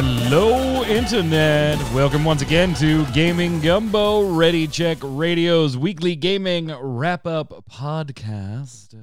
[0.00, 1.76] Hello, Internet.
[1.92, 8.96] Welcome once again to Gaming Gumbo, Ready Check Radio's weekly gaming wrap up podcast.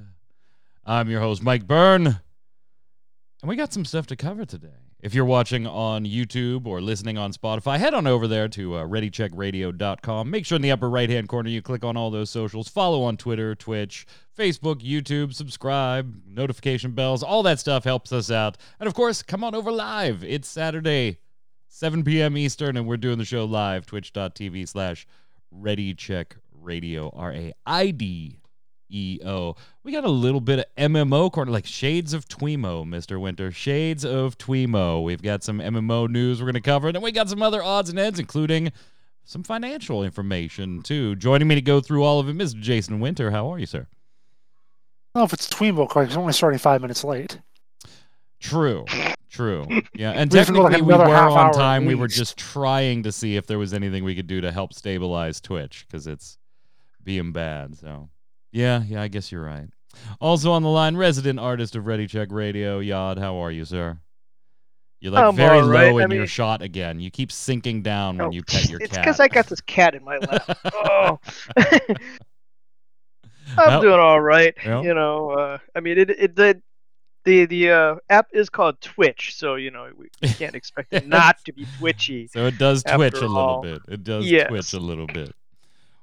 [0.86, 2.18] I'm your host, Mike Byrne, and
[3.44, 4.85] we got some stuff to cover today.
[5.06, 8.88] If you're watching on YouTube or listening on Spotify, head on over there to uh,
[8.88, 10.32] ReadyCheckRadio.com.
[10.32, 12.70] Make sure in the upper right hand corner you click on all those socials.
[12.70, 18.58] Follow on Twitter, Twitch, Facebook, YouTube, subscribe, notification bells, all that stuff helps us out.
[18.80, 20.24] And of course, come on over live.
[20.24, 21.20] It's Saturday,
[21.68, 22.36] 7 p.m.
[22.36, 25.06] Eastern, and we're doing the show live, twitch.tv slash
[25.56, 28.40] ReadyCheckRadio, R A I D
[28.90, 29.56] E O.
[29.84, 33.20] We got a little bit of MMO corner, like shades of Twemo, Mr.
[33.20, 33.52] Winter.
[33.52, 35.04] Shades of Twemo.
[35.04, 37.64] We've got some MMO news we're going to cover, and then we got some other
[37.64, 38.72] odds and ends, including
[39.24, 41.16] some financial information, too.
[41.16, 42.60] Joining me to go through all of it, Mr.
[42.60, 43.32] Jason Winter.
[43.32, 43.88] How are you, sir?
[45.16, 46.12] I don't know if it's Tweenbo correct.
[46.12, 47.40] It's only starting five minutes late.
[48.40, 48.86] True.
[49.30, 49.66] True.
[49.96, 51.86] Yeah, and We have like, technically we were on time.
[51.86, 54.74] We were just trying to see if there was anything we could do to help
[54.74, 56.38] stabilize Twitch because it's
[57.04, 57.78] being bad.
[57.78, 58.10] So,
[58.56, 59.68] yeah, yeah, I guess you're right.
[60.22, 63.20] Also on the line, resident artist of Ready Check Radio, Yod.
[63.20, 64.00] How are you, sir?
[65.02, 65.92] You're like I'm very right.
[65.92, 67.00] low I in your shot again.
[67.00, 69.00] You keep sinking down when Oh, you pet your it's cat.
[69.00, 70.58] It's because I got this cat in my lap.
[70.74, 71.20] oh.
[73.58, 74.54] I'm doing all right.
[74.64, 76.62] You know, uh, I mean, it, it the
[77.26, 81.08] the the uh, app is called Twitch, so you know we, we can't expect it
[81.08, 82.28] not to be twitchy.
[82.28, 83.62] So it does twitch a little all.
[83.62, 83.82] bit.
[83.88, 84.48] It does Yes.
[84.48, 85.34] twitch a little bit.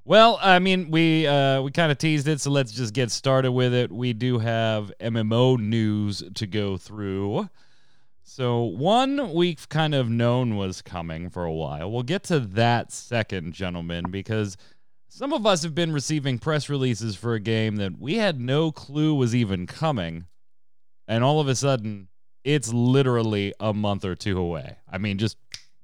[0.04, 3.52] Well, I mean, we uh, we kind of teased it, so let's just get started
[3.52, 3.92] with it.
[3.92, 7.48] We do have MMO news to go through.
[8.24, 11.90] So one we've kind of known was coming for a while.
[11.90, 14.56] We'll get to that second, gentlemen, because
[15.08, 18.72] some of us have been receiving press releases for a game that we had no
[18.72, 20.26] clue was even coming,
[21.06, 22.08] and all of a sudden,
[22.42, 24.78] it's literally a month or two away.
[24.90, 25.36] I mean, just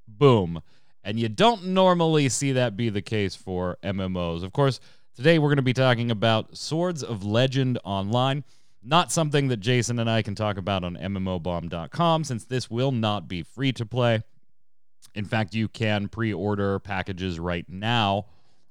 [0.09, 0.61] boom.
[1.09, 4.45] And you don't normally see that be the case for MMOs.
[4.45, 4.79] Of course,
[5.17, 8.45] today we're going to be talking about Swords of Legend Online.
[8.83, 13.27] Not something that Jason and I can talk about on MMOBomb.com since this will not
[13.27, 14.23] be free to play.
[15.15, 18.27] In fact, you can pre order packages right now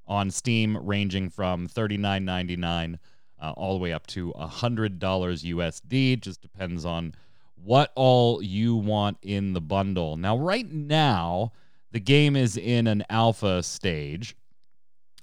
[0.07, 2.99] on Steam, ranging from $39.99
[3.41, 6.21] uh, all the way up to $100 USD.
[6.21, 7.15] Just depends on
[7.55, 10.17] what all you want in the bundle.
[10.17, 11.51] Now, right now,
[11.91, 14.35] the game is in an alpha stage.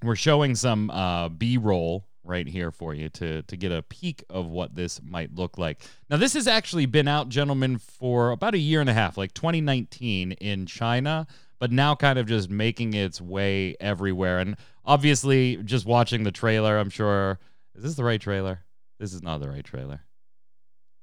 [0.03, 4.25] We're showing some uh, B roll right here for you to, to get a peek
[4.31, 5.83] of what this might look like.
[6.09, 9.35] Now, this has actually been out, gentlemen, for about a year and a half, like
[9.35, 11.27] 2019 in China,
[11.59, 14.39] but now kind of just making its way everywhere.
[14.39, 17.39] And obviously, just watching the trailer, I'm sure.
[17.75, 18.65] Is this the right trailer?
[18.99, 20.01] This is not the right trailer.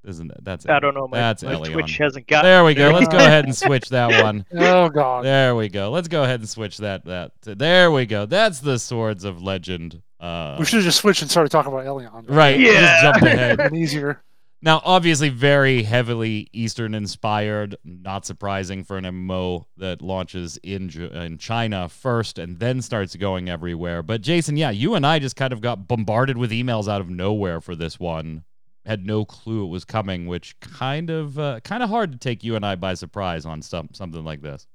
[0.03, 0.43] Isn't it?
[0.43, 1.07] That's I don't know.
[1.07, 1.73] My, That's my Elyon.
[1.73, 2.41] Twitch hasn't got.
[2.43, 2.89] There we go.
[2.89, 4.45] Let's go ahead and switch that one.
[4.53, 5.23] Oh God.
[5.23, 5.91] There we go.
[5.91, 7.05] Let's go ahead and switch that.
[7.05, 8.25] That there we go.
[8.25, 10.01] That's the Swords of Legend.
[10.19, 12.25] Uh, we should have just switched and started talking about Elyon.
[12.29, 12.59] right.
[12.59, 13.01] Yeah.
[13.01, 13.73] Just jumped ahead.
[13.73, 14.21] Easier.
[14.63, 17.75] Now, obviously, very heavily Eastern inspired.
[17.83, 23.49] Not surprising for an MMO that launches in in China first and then starts going
[23.49, 24.03] everywhere.
[24.03, 27.09] But Jason, yeah, you and I just kind of got bombarded with emails out of
[27.09, 28.43] nowhere for this one.
[28.85, 32.43] Had no clue it was coming, which kind of uh, kind of hard to take
[32.43, 34.65] you and I by surprise on some, something like this.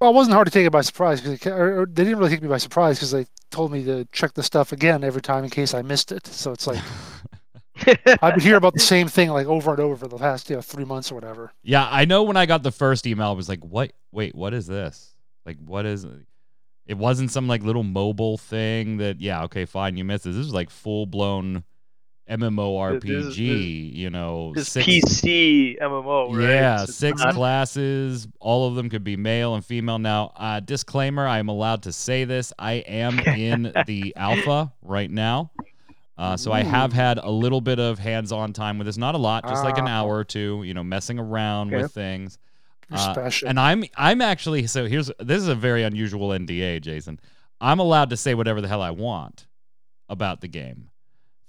[0.00, 2.18] Well, it wasn't hard to take it by surprise because they, or, or they didn't
[2.18, 5.22] really take me by surprise because they told me to check the stuff again every
[5.22, 6.26] time in case I missed it.
[6.26, 6.80] So it's like
[8.22, 10.56] I've been hearing about the same thing like over and over for the past you
[10.56, 11.52] know three months or whatever.
[11.62, 13.92] Yeah, I know when I got the first email, I was like, what?
[14.10, 15.14] Wait, what is this?
[15.44, 16.26] Like, what is it?
[16.96, 20.30] wasn't some like little mobile thing that, yeah, okay, fine, you missed it.
[20.30, 21.64] This was like full blown
[22.40, 26.42] MMORPG, you know, This six, PC MMO, right?
[26.48, 28.26] yeah, It's six not- classes.
[28.40, 29.98] All of them could be male and female.
[29.98, 32.52] Now, uh, disclaimer: I am allowed to say this.
[32.58, 35.50] I am in the alpha right now,
[36.18, 38.96] uh, so I have had a little bit of hands-on time with this.
[38.96, 40.00] Not a lot, just like an Ah.
[40.02, 40.62] hour or two.
[40.64, 41.82] You know, messing around Okay.
[41.82, 42.38] with things.
[42.90, 43.30] Uh.
[43.46, 47.18] And I'm I'm actually so here's this is a very unusual NDA, Jason.
[47.60, 49.46] I'm allowed to say whatever the hell I want
[50.08, 50.90] about the game,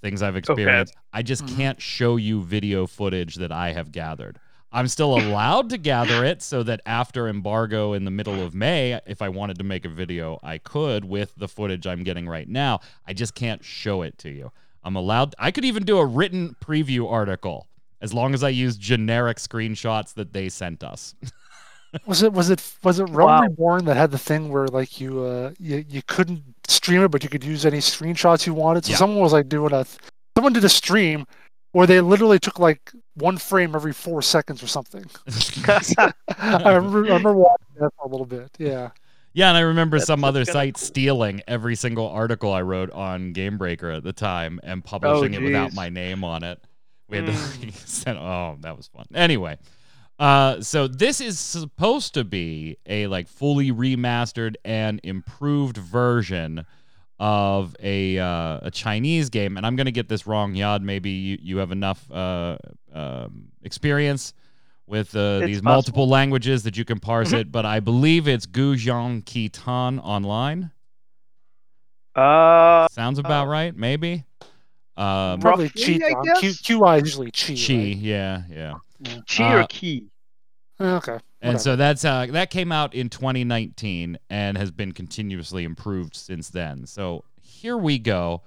[0.04, 0.94] things I've experienced.
[1.14, 1.56] I just Mhm.
[1.56, 4.40] can't show you video footage that I have gathered.
[4.72, 9.00] I'm still allowed to gather it so that after embargo in the middle of May,
[9.06, 12.50] if I wanted to make a video, I could with the footage I'm getting right
[12.50, 12.80] now.
[13.08, 14.52] I just can't show it to you.
[14.84, 17.68] I'm allowed, I could even do a written preview article
[18.02, 21.16] as long as I use generic screenshots that they sent us.
[22.07, 23.42] Was it was it was it Realm Wow.
[23.44, 27.24] Reborn that had the thing where like you uh you, you couldn't stream it but
[27.24, 28.86] you could use any screenshots you wanted?
[28.86, 28.98] So Yeah.
[28.98, 29.86] someone was like doing a
[30.36, 31.25] someone did a stream
[31.74, 35.06] where they literally took like one frame every four seconds or something.
[35.68, 36.12] I
[36.74, 38.50] remember, I remember watching that for a little bit.
[38.57, 38.89] Yeah.
[39.36, 40.81] Yeah, and I remember That's- some that's other site cool.
[40.86, 45.74] stealing every single article I wrote on Gamebreaker at the time and publishing it without
[45.74, 46.60] my name on it.
[47.10, 47.74] We had to Mm.
[47.88, 49.06] send, oh, that was fun.
[49.16, 49.57] Anyway,
[50.19, 56.65] uh, so this is supposed to be a like fully remastered and improved version
[57.19, 60.81] of a uh, a Chinese game, and I'm gonna get this wrong, Yad.
[60.81, 62.57] Maybe you, you have enough uh,
[62.94, 64.33] um, experience
[64.88, 65.71] with uh, these possible.
[65.71, 67.39] multiple languages that you can parse Mhm.
[67.39, 70.71] it, but I believe it's Gujiang Kitan online.
[72.15, 74.25] uh, Sounds about uh, right, maybe.
[74.95, 76.39] Um, Probably Roughly, cheat I guess?
[76.39, 77.65] Q, QI is usually cheat.
[77.68, 77.98] Chi, right?
[77.98, 78.74] yeah, yeah.
[79.28, 80.08] Chi uh, or key.
[80.80, 81.20] Okay.
[81.42, 81.60] And whatever.
[81.60, 86.86] so that's uh, that came out in 2019 and has been continuously improved since then.
[86.86, 88.42] So here we go.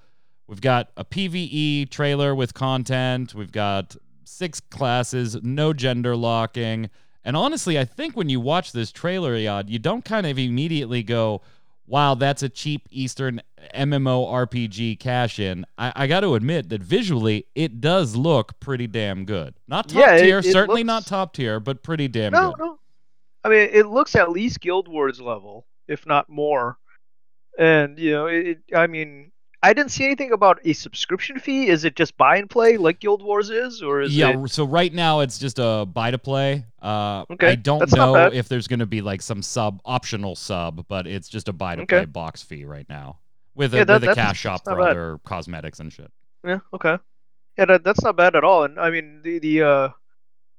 [0.47, 3.35] We've got a PVE trailer with content.
[3.35, 6.91] We've got six classes, no gender locking.
[7.25, 11.03] And honestly, I think when you watch this trailer, Yad, you don't kind of immediately
[11.03, 11.43] go,
[11.87, 13.41] wow, that's a cheap Eastern
[13.75, 15.65] MMO RPG cash in.
[15.79, 19.55] I, I got to admit that visually, it does look pretty damn good.
[19.69, 22.59] Not top Yeah, tier, it certainly looks- not top tier, but pretty damn No, good.
[22.59, 22.65] no.
[22.67, 22.79] No.
[23.45, 26.79] I mean, it looks at least Guild Wars level, if not more.
[27.59, 29.31] And you know, it, it- I mean,
[29.63, 31.69] I didn't see anything about a subscription fee.
[31.69, 34.49] Is it just buy and play like Guild Wars is, or is yeah, it?
[34.51, 36.65] so right now it's just a buy to play.
[36.81, 40.37] Uh, Okay, I don't that's know if there's going to be like some sub optional
[40.37, 42.05] sub, but it's just a buy to play Okay.
[42.07, 43.19] box fee right now
[43.55, 44.91] with a Yeah, that- with a cash shop for bad.
[44.91, 46.11] other cosmetics and shit.
[46.45, 46.99] Yeah, okay.
[47.59, 48.65] Yeah, that, that's not bad at all.
[48.65, 49.89] And I mean, the the uh,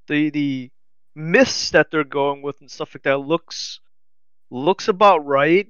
[0.08, 0.72] the the
[1.16, 3.80] myths that they're going with and stuff like that looks
[4.50, 5.68] looks about right.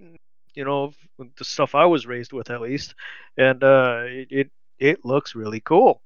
[0.56, 2.96] You know, the stuff I was raised with at least,
[3.38, 6.02] and uh, it it, it looks really cool.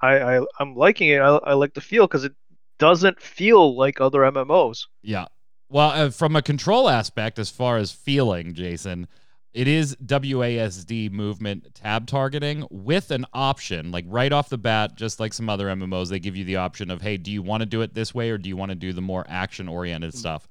[0.00, 1.20] I, I I'm liking it.
[1.20, 2.34] I, I like the feel because it
[2.78, 4.86] doesn't feel like other MMOs.
[5.02, 5.26] Yeah.
[5.68, 9.06] Well, uh, from a control aspect, as far as feeling, Jason,
[9.52, 15.20] it is WASD movement tab targeting with an option, like right off the bat, just
[15.20, 17.66] like some other MMOs, they give you the option of, hey, do you want to
[17.66, 20.48] do it this way or do you want to do the more action oriented stuff?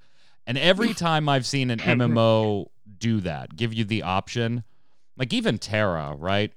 [0.47, 2.67] And every time I've seen an MMO
[2.97, 4.63] do that, give you the option,
[5.15, 6.51] like even Tera, right?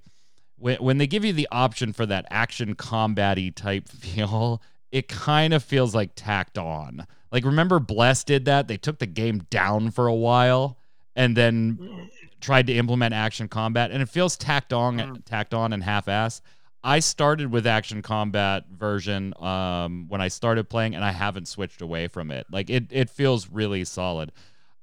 [0.57, 5.53] When, when they give you the option for that action combatty type feel, it kind
[5.53, 7.07] of feels like tacked on.
[7.33, 8.69] Like remember Bless did that?
[8.69, 10.79] They took the game down for a while
[11.15, 12.09] and then
[12.41, 15.25] tried to implement action combat and it feels tacked on Mm.
[15.27, 16.41] tacked on and half-ass.
[16.83, 21.83] I started with action combat version um, when I started playing and I haven't switched
[21.83, 22.47] away from it.
[22.51, 24.33] Like it it feels really solid.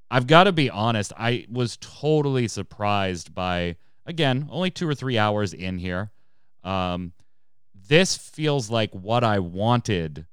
[0.10, 5.18] I've got to be honest, I was totally surprised by again, only 2 or 3
[5.18, 6.12] hours in here.
[6.64, 7.14] Um,
[7.88, 10.26] this feels like what I wanted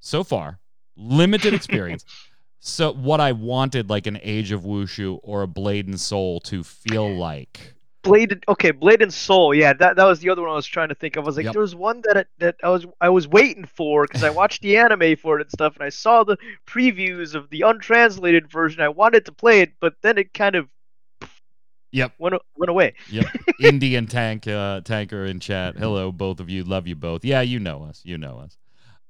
[0.00, 0.58] so far.
[0.96, 2.04] Limited experience.
[2.60, 6.62] so what I wanted like an Age of Wushu or a Blade and Soul to
[6.62, 7.74] feel like.
[8.02, 10.88] Blade, okay, Blade and Soul, yeah, that that was the other one I was trying
[10.88, 11.24] to think of.
[11.24, 11.52] I was like, Yep.
[11.52, 14.62] there was one that I, that I was I was waiting for because I watched
[14.62, 18.80] the anime for it and stuff, and I saw the previews of the untranslated version.
[18.80, 20.68] I wanted to play it, but then it kind of
[21.92, 22.12] Yep.
[22.18, 22.94] went went away.
[23.10, 23.26] Yep.
[23.60, 25.76] Indian tank uh, tanker in chat.
[25.76, 26.64] Hello, both of you.
[26.64, 27.24] Love you both.
[27.24, 28.00] Yeah, you know us.
[28.04, 28.56] You know us.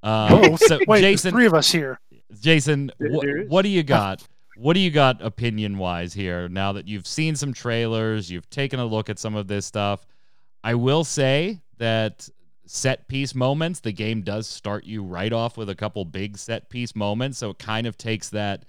[0.02, 2.00] Um, Oh, so wait, Jason, three of us here.
[2.40, 4.26] Jason, wh- what do you got?
[4.56, 8.78] What do you got opinion wise here now that you've seen some trailers, you've taken
[8.80, 10.06] a look at some of this stuff?
[10.62, 12.28] I will say that
[12.66, 16.70] set piece moments, the game does start you right off with a couple big set
[16.70, 17.38] piece moments.
[17.38, 18.64] So it kind of takes that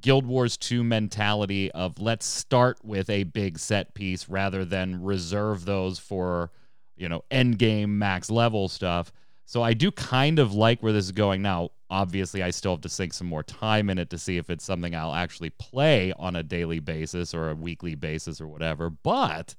[0.00, 5.64] Guild Wars 2 mentality of let's start with a big set piece rather than reserve
[5.64, 6.50] those for,
[6.96, 9.12] you know, end game max level stuff.
[9.46, 11.70] So I do kind of like where this is going now.
[11.90, 14.64] Obviously, I still have to sink some more time in it to see if it's
[14.64, 18.90] something I'll actually play on a daily basis or a weekly basis or whatever.
[18.90, 19.54] But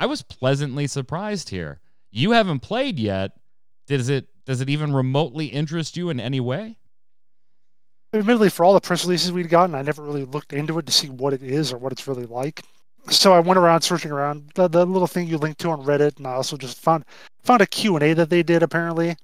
[0.00, 1.80] I was pleasantly surprised here.
[2.10, 3.32] You haven't played yet.
[3.86, 6.78] Does it does it even remotely interest you in any way?
[8.14, 10.92] Admittedly, for all the press releases we'd gotten, I never really looked into it to
[10.92, 12.62] see what it is or what it's really like.
[13.10, 16.18] So I went around searching around the, the little thing you linked to on Reddit,
[16.18, 17.04] and I also just found
[17.42, 19.16] found a Q and A that they did apparently.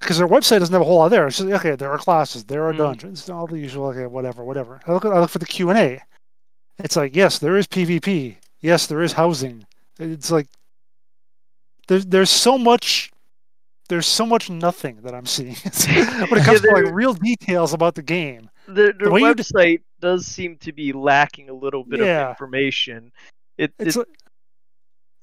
[0.00, 1.26] because their website doesn't have a whole lot there.
[1.28, 1.76] It's just okay.
[1.76, 2.78] There are classes, there are Mm.
[2.78, 3.86] dungeons, all the usual.
[3.88, 4.80] Okay, whatever, whatever.
[4.86, 6.02] I look, I look for the Q and A.
[6.78, 8.36] It's like yes, there is PvP.
[8.60, 9.64] Yes, there is housing.
[10.00, 10.48] It's like
[11.86, 13.10] there's there's so much.
[13.90, 15.54] There's so much nothing that I'm seeing
[16.28, 18.48] when it comes to like real details about the game.
[18.68, 22.24] Their, their way you website does seem to be lacking a little bit Yeah.
[22.24, 23.12] of information.
[23.58, 24.08] It, It's it like,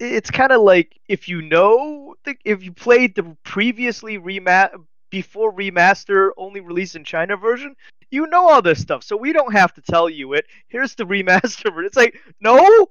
[0.00, 4.70] it's kind of like if you know the, if you played the previously rema-
[5.10, 7.76] before remaster only released in China version,
[8.10, 9.04] you know all this stuff.
[9.04, 10.46] So we don't have to tell you it.
[10.68, 11.72] Here's the remaster.
[11.72, 11.86] version.
[11.86, 12.86] It's like no,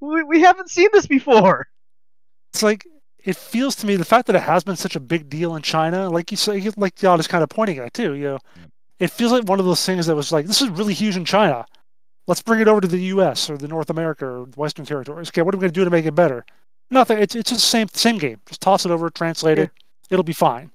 [0.00, 1.66] we, we haven't seen this before.
[2.52, 2.86] it's like
[3.24, 5.62] it feels to me the fact that it has been such a big deal in
[5.62, 8.14] China, like you say, like y'all is kind of pointing at too.
[8.14, 8.70] You know, Yep.
[8.98, 11.24] It feels like one of those things that was like this is really huge in
[11.24, 11.66] China.
[12.26, 13.48] Let's bring it over to the U.S.
[13.48, 15.28] or the North America or Western territories.
[15.28, 16.44] Okay, what are we going to do to make it better?
[16.90, 17.18] Nothing.
[17.18, 18.40] It's it's just the same same game.
[18.46, 19.70] Just toss it over, translate it.
[20.10, 20.70] It'll be fine.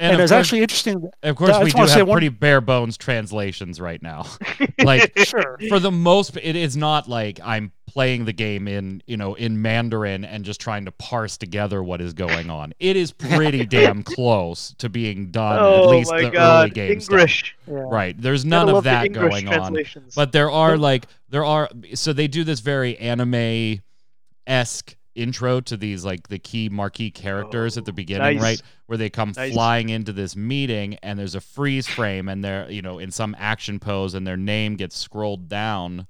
[0.00, 1.10] And, of it's course, actually interesting.
[1.22, 4.24] of course we just do wanna have one- pretty bare bones translations right now.
[4.82, 5.58] like Sure.
[5.68, 9.60] for the most it is not like i'm playing the game in you know in
[9.60, 14.02] mandarin and just trying to parse together what is going on it is pretty damn
[14.02, 17.12] close to being done at oh least my the early god, game stuff.
[17.18, 17.56] English.
[17.66, 17.74] Yeah.
[17.90, 19.76] right there's none of that English going on
[20.16, 23.80] but there are like there are so they do this very anime
[24.46, 28.42] esque intro to these like the key marquee characters at the Oh, beginning nice.
[28.42, 29.52] right where they come Nice.
[29.52, 33.34] flying into this meeting and there's a freeze frame and they're you know in some
[33.38, 36.06] action pose and their name gets scrolled down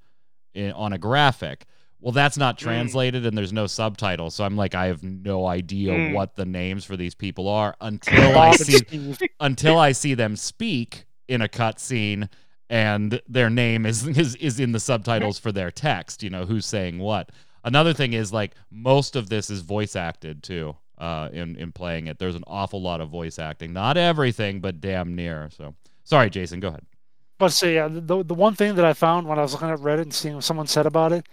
[0.55, 1.65] in, on a graphic
[2.01, 2.61] well that's not Mm.
[2.61, 6.13] translated and there's no subtitles so i'm like i have no idea Mm.
[6.13, 11.05] what the names for these people are until i see until I see them speak
[11.27, 12.29] in a cutscene
[12.69, 16.67] and their name is, is is in the subtitles for their text, you know, who's
[16.67, 17.31] saying what.
[17.65, 20.77] Another thing is like most of this is voice acted too.
[20.99, 23.73] Uh, in in playing it, there's an awful lot of voice acting.
[23.73, 25.49] Not everything, but damn near.
[25.57, 25.75] So
[26.05, 26.61] sorry, Jason.
[26.61, 26.85] Go ahead.
[27.39, 29.79] But say yeah, the the one thing that I found when I was looking at
[29.79, 31.27] Reddit and seeing what someone said about it,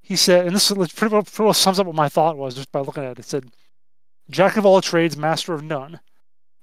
[0.00, 2.54] he said, and this is pretty well, pretty well sums up what my thought was
[2.54, 3.18] just by looking at it.
[3.18, 3.50] It said,
[4.30, 6.00] "Jack of all trades, master of none."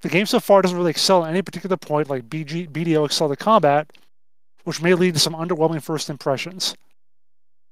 [0.01, 3.31] The game so far doesn't really excel at any particular point, like BG, BDO excelled
[3.31, 3.91] at combat,
[4.63, 6.75] which may lead to some underwhelming first impressions.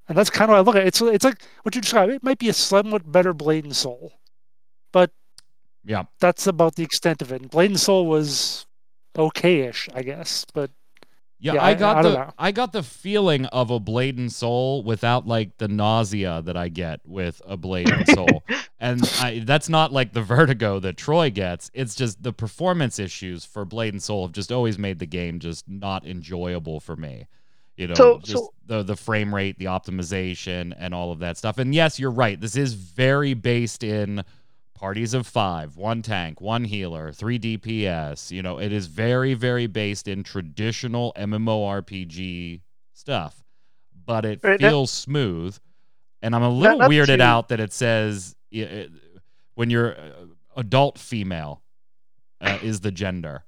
[0.09, 0.83] And that's kind of what I look at.
[0.83, 0.87] it.
[0.87, 2.11] It's it's like what you described.
[2.11, 4.13] It might be a somewhat better Blade and Soul,
[4.91, 5.11] but
[5.85, 6.03] Yeah.
[6.19, 7.41] that's about the extent of it.
[7.41, 8.65] And Blade and Soul was
[9.17, 10.71] okay-ish, I guess, but
[11.41, 12.33] Yeah, Yeah, I I- got I don't the.
[12.37, 16.67] I got the feeling of a Blade and Soul without like the nausea that I
[16.67, 18.43] get with a Blade and Soul.
[18.79, 21.71] and I, that's not like the vertigo that Troy gets.
[21.73, 25.39] It's just the performance issues for Blade and Soul have just always made the game
[25.39, 27.27] just not enjoyable for me.
[27.79, 31.37] You know, So- just so- the the frame rate, the optimization, and all of that
[31.37, 31.57] stuff.
[31.57, 32.39] And yes, you're right.
[32.39, 34.23] This is very based in
[34.75, 38.31] parties of five, one tank, one healer, three DPS.
[38.31, 42.61] You know, it is very, very based in traditional MMORPG
[42.93, 43.43] stuff,
[44.05, 45.57] but it Right, that- feels smooth.
[46.21, 48.83] And I'm a little not weirded out that it says uh, uh,
[49.55, 50.11] when you're uh,
[50.57, 51.61] adult female
[52.41, 53.45] uh, is the gender.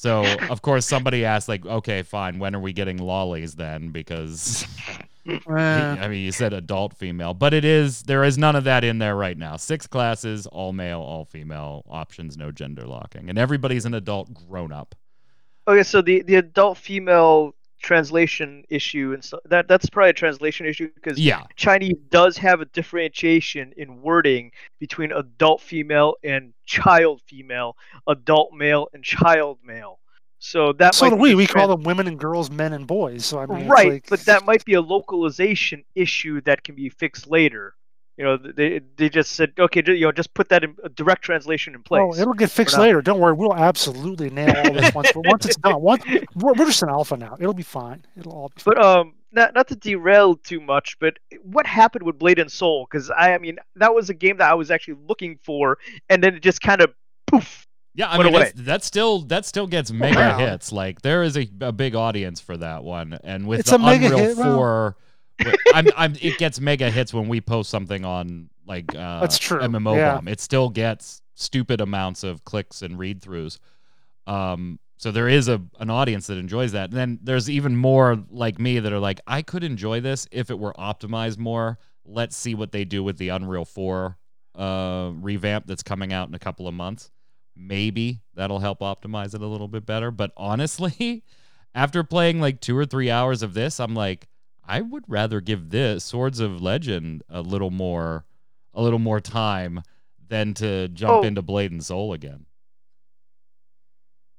[0.00, 3.90] So of course somebody asked like, okay, fine, when are we getting lollies then?
[3.90, 4.66] Because
[5.46, 8.96] I mean, you said adult female, but it is there is none of that in
[8.96, 9.56] there right now.
[9.56, 14.72] Six classes, all male, all female options, no gender locking, and everybody's an adult grown
[14.72, 14.94] up.
[15.68, 20.66] Okay, so the the adult female translation issue and so that that's probably a translation
[20.66, 27.22] issue because Yeah, Chinese does have a differentiation in wording between adult female and child
[27.26, 29.98] female, adult male and child male.
[30.38, 31.34] So that so might do we.
[31.34, 33.26] We call them women and girls, men and boys.
[33.26, 36.88] So I mean, right, like- but that might be a localization issue that can be
[36.88, 37.74] fixed later.
[38.20, 41.74] You know, they they just said, okay, you know, just put that in direct translation
[41.74, 42.02] in place.
[42.04, 43.00] Oh, it'll get fixed later.
[43.00, 43.32] Don't worry.
[43.32, 45.10] We'll absolutely nail all this once.
[45.14, 47.38] But once it's done, once we're, we're just an alpha now.
[47.40, 48.04] It'll be fine.
[48.18, 48.74] It'll all be fine.
[48.74, 52.86] But um, not not to derail too much, but what happened with Blade and Soul?
[52.90, 55.78] Because I, I mean, that was a game that I was actually looking for,
[56.10, 56.92] and then it just kind of
[57.26, 57.66] poof.
[57.94, 58.10] yeah.
[58.10, 58.52] I Went mean, away.
[58.54, 60.36] that still that still gets mega wow.
[60.36, 60.72] hits.
[60.72, 63.78] Like there is a, a big audience for that one, and with It's the a
[63.78, 64.96] mega Unreal hit, well- Four,
[65.74, 69.60] I'm, I'm it gets mega hits when we post something on like uh, That's true,
[69.60, 70.14] MMO yeah.
[70.16, 70.28] bomb.
[70.28, 73.58] It still gets stupid amounts of clicks and read throughs.
[74.26, 76.90] Um, so there is a an audience that enjoys that.
[76.90, 80.50] And then there's even more like me that are like, I could enjoy this if
[80.50, 81.78] it were optimized more.
[82.04, 84.18] Let's see what they do with the Unreal 4
[84.54, 87.10] uh, revamp that's coming out in a couple of months.
[87.56, 90.10] Maybe that'll help optimize it a little bit better.
[90.10, 91.24] But honestly,
[91.74, 94.28] after playing like two or three hours of this, I'm like,
[94.70, 98.24] I would rather give this Swords of Legend a little more,
[98.72, 99.82] a little more time
[100.28, 101.22] than to jump Oh.
[101.22, 102.46] into Blade and Soul again.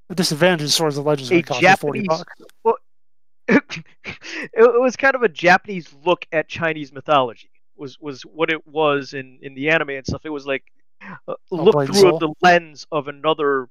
[0.07, 2.25] The disadvantage is Swords of Legends A would cost you forty Japanese-
[2.63, 2.81] bucks.
[3.49, 7.49] it, it was kind of a Japanese look at Chinese mythology.
[7.75, 10.21] Was was what it was in in the anime and stuff.
[10.23, 10.63] It was like
[11.27, 13.67] uh, look through the lens of another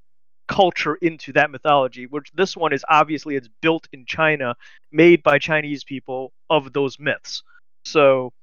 [0.47, 2.05] culture into that mythology.
[2.07, 4.55] Which this one is obviously it's built in China,
[4.91, 7.43] made by Chinese people of those myths.
[7.85, 8.33] So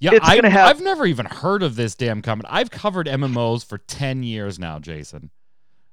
[0.00, 2.48] Yeah, It's I, gonna have- I've never even heard of this damn company.
[2.52, 5.30] I've covered MMOs for 10 years now, Jason.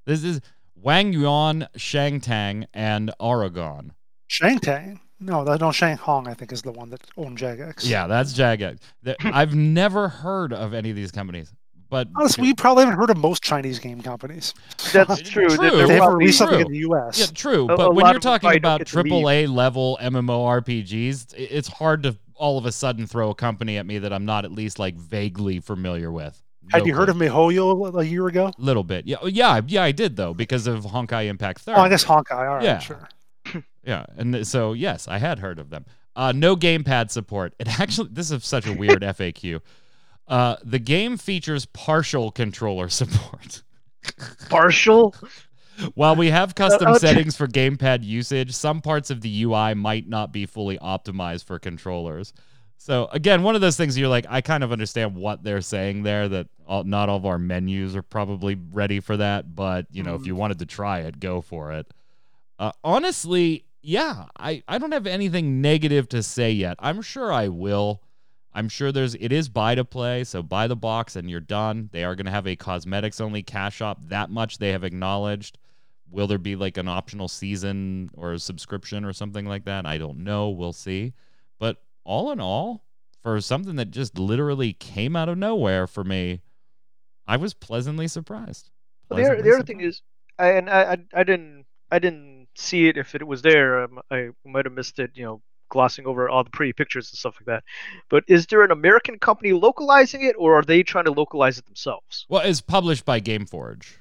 [0.05, 0.41] This is
[0.75, 3.91] Wang Yuan, Shangtang, and Aurogon.
[4.29, 4.99] Shangtang.
[5.19, 7.87] No, that no Shang Hong I think is the one that owned Jagex.
[7.87, 8.79] Yeah, that's Jagex.
[9.23, 11.53] I've never heard of any of these companies.
[11.93, 14.55] But Honestly, we probably haven't heard of most Chinese game companies.
[14.91, 15.47] that's true.
[15.47, 15.57] True.
[15.57, 16.65] They're, They they're haven't released something true.
[16.65, 17.19] in the U.S.
[17.19, 17.65] Yeah, true.
[17.65, 18.97] A- but a when you're talking about get to.
[19.03, 23.99] AAA level MMORPGs, it's hard to all of a sudden throw a company at me
[23.99, 26.41] that I'm not at least like vaguely familiar with.
[26.71, 27.27] Had No you heard clue.
[27.27, 28.47] of MiHoYo a year ago?
[28.47, 29.05] A little bit?
[29.05, 29.83] Yeah, yeah, yeah.
[29.83, 31.75] I did though because of Honkai Impact Third.
[31.77, 32.31] Oh, I guess Honkai.
[32.31, 32.79] All right, Yeah.
[32.79, 33.07] sure.
[33.85, 35.85] Yeah, and th- so yes, I had heard of them.
[36.15, 37.53] Uh, no gamepad support.
[37.59, 39.59] It actually this is such a weird FAQ.
[40.27, 43.63] Uh, the game features partial controller support.
[44.49, 45.15] partial.
[45.95, 50.07] While we have custom uh, settings for gamepad usage, some parts of the UI might
[50.07, 52.31] not be fully optimized for controllers.
[52.77, 56.03] So again, one of those things you're like, I kind of understand what they're saying
[56.03, 56.27] there.
[56.29, 60.15] That all, not all of our menus are probably ready for that, but you know,
[60.15, 61.87] if you wanted to try it, go for it.
[62.59, 66.75] Uh, honestly, yeah, I I don't have anything negative to say yet.
[66.79, 68.02] I'm sure I will.
[68.55, 71.89] I'm sure there's it is buy to play, so buy the box and you're done.
[71.91, 73.99] They are going to have a cosmetics only cash shop.
[74.07, 75.57] That much they have acknowledged.
[76.09, 79.85] Will there be like an optional season or a subscription or something like that?
[79.87, 80.49] I don't know.
[80.49, 81.13] We'll see.
[81.57, 82.83] But all in all,
[83.23, 86.41] for something that just literally came out of nowhere for me,
[87.25, 88.69] I was pleasantly surprised.
[89.09, 90.01] Well, the, other- the other thing is,
[90.37, 93.83] I, and I, I, I didn't, I didn't see it if it was there.
[93.83, 95.41] Um, I might have missed it, you know,
[95.73, 97.63] glossing over all the pretty pictures and stuff like that.
[98.09, 101.65] But is there an American company localizing it, or are they trying to localize it
[101.65, 102.25] themselves?
[102.29, 103.97] Well, it's published by GameForge.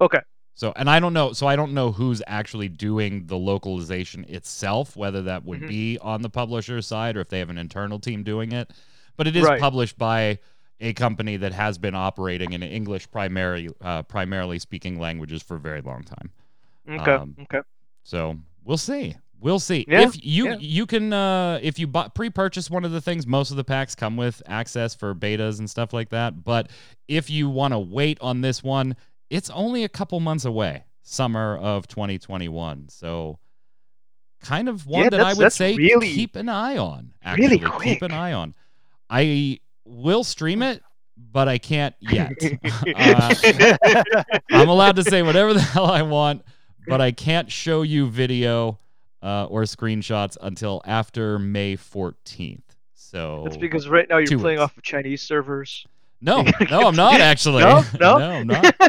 [0.00, 0.18] Okay.
[0.56, 1.32] So, and I don't know.
[1.32, 5.68] So, I don't know who's actually doing the localization itself, whether that would Mhm.
[5.68, 8.70] be on the publisher side or if they have an internal team doing it.
[9.16, 9.60] But it is Right.
[9.60, 10.38] published by
[10.80, 15.60] a company that has been operating in English primary, uh, primarily speaking languages for a
[15.60, 16.30] very long time.
[16.88, 17.12] Okay.
[17.12, 17.62] Um, okay.
[18.02, 19.16] So we'll see.
[19.44, 19.84] We'll see.
[19.86, 20.56] Yeah, if you yeah.
[20.58, 23.94] you can uh if you bu- pre-purchase one of the things, most of the packs
[23.94, 26.42] come with access for betas and stuff like that.
[26.42, 26.70] But
[27.08, 28.96] if you want to wait on this one,
[29.28, 32.88] it's only a couple months away, summer of 2021.
[32.88, 33.38] So
[34.40, 37.10] kind of one Yeah, that I would say really- keep an eye on.
[37.22, 38.54] Actually, really keep an eye on.
[39.10, 40.82] I will stream it,
[41.18, 42.32] but I can't yet.
[42.96, 43.34] uh,
[44.50, 46.46] I'm allowed to say whatever the hell I want,
[46.86, 48.78] but I can't show you video
[49.24, 52.60] uh, or screenshots until after May 14th.
[52.94, 54.60] So That's because right now you're playing weeks.
[54.62, 55.86] off of Chinese servers.
[56.20, 57.62] no, no, I'm not actually.
[57.64, 58.74] No, no, I'm not.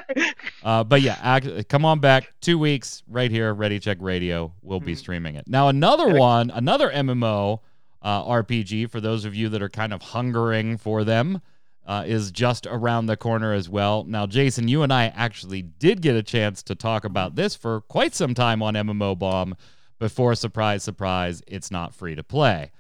[0.64, 2.34] Uh, but yeah, act, come on back.
[2.42, 4.52] Two weeks right here, Ready Check Radio.
[4.64, 4.98] We'll be Mhm.
[4.98, 5.48] streaming it.
[5.48, 7.60] Now, another one, another MMO
[8.02, 11.42] uh, RPG for those of you that are kind of hungering for them.
[11.88, 14.04] Uh, is just around the corner as well.
[14.06, 17.82] Now, Jason, you and I actually did get a chance to talk about this for
[17.82, 19.56] quite some time on MMO Bomb
[20.00, 22.72] before, surprise, surprise, it's not free to play,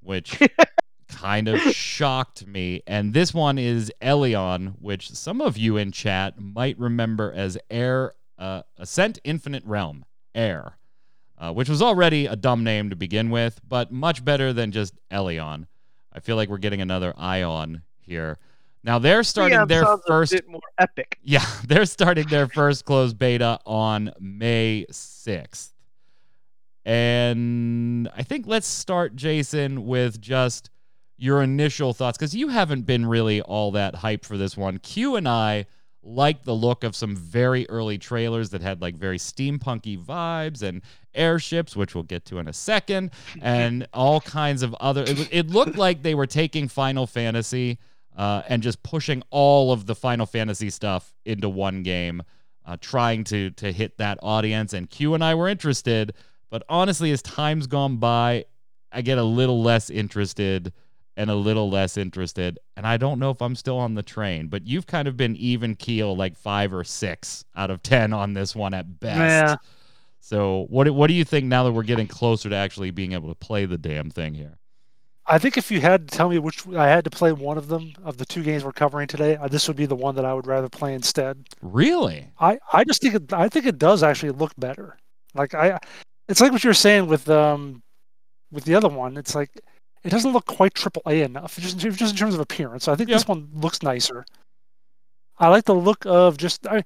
[0.00, 0.38] which
[1.08, 2.82] kind of shocked me.
[2.86, 8.14] And this one is Elyon, which some of you in chat might remember as Air
[8.38, 10.78] uh, Ascent Infinite Realm, Air,
[11.38, 14.94] uh, which was already a dumb name to begin with, but much better than just
[15.10, 15.66] Elyon.
[16.12, 18.38] I feel like we're getting another Aion here.
[18.84, 21.18] Now they're starting Yeah, their first a bit more epic.
[21.22, 25.71] yeah, they're starting their first closed beta on May 6th.
[26.84, 30.70] And I think let's start, Jason, with just
[31.16, 34.78] your initial thoughts because you haven't been really all that hyped for this one.
[34.78, 35.66] Q and I
[36.02, 40.82] liked the look of some very early trailers that had like very steampunky vibes and
[41.14, 45.02] airships, which we'll get to in a second, and all kinds of other.
[45.02, 47.78] It, it looked like they were taking Final Fantasy
[48.16, 52.22] uh, and just pushing all of the Final Fantasy stuff into one game,
[52.66, 54.72] uh, trying to to hit that audience.
[54.72, 56.14] And Q and I were interested,
[56.52, 58.44] but honestly, as time's gone by,
[58.92, 60.74] I get a little less interested
[61.16, 64.48] and a little less interested, and I don't know if I'm still on the train.
[64.48, 68.34] But you've kind of been even keel, like five or six out of ten on
[68.34, 69.18] this one at best.
[69.18, 69.56] Yeah.
[70.20, 73.30] So what what do you think now that we're getting closer to actually being able
[73.30, 74.58] to play the damn thing here?
[75.24, 77.68] I think if you had to tell me which I had to play one of
[77.68, 80.26] them of the two games we're covering today, uh, this would be the one that
[80.26, 81.46] I would rather play instead.
[81.62, 82.28] Really?
[82.38, 84.98] I, I just think it, I think it does actually look better.
[85.34, 85.78] Like I,
[86.28, 87.82] it's like what you're saying with um,
[88.50, 89.16] with the other one.
[89.16, 89.50] It's like
[90.04, 92.88] it doesn't look quite triple A enough, just just in terms of appearance.
[92.88, 93.16] I think Yeah.
[93.16, 94.24] this one looks nicer.
[95.38, 96.66] I like the look of just.
[96.66, 96.84] I,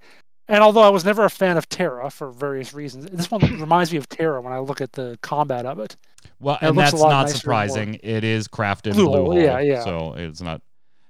[0.49, 3.91] and although I was never a fan of Tera for various reasons, this one reminds
[3.93, 5.97] me of Tera when I look at the combat of it.
[6.41, 7.99] Well, It and looks a that's not surprising.
[8.03, 9.83] It is crafted Blue blue, Hole, yeah, yeah.
[9.85, 10.61] So it's not.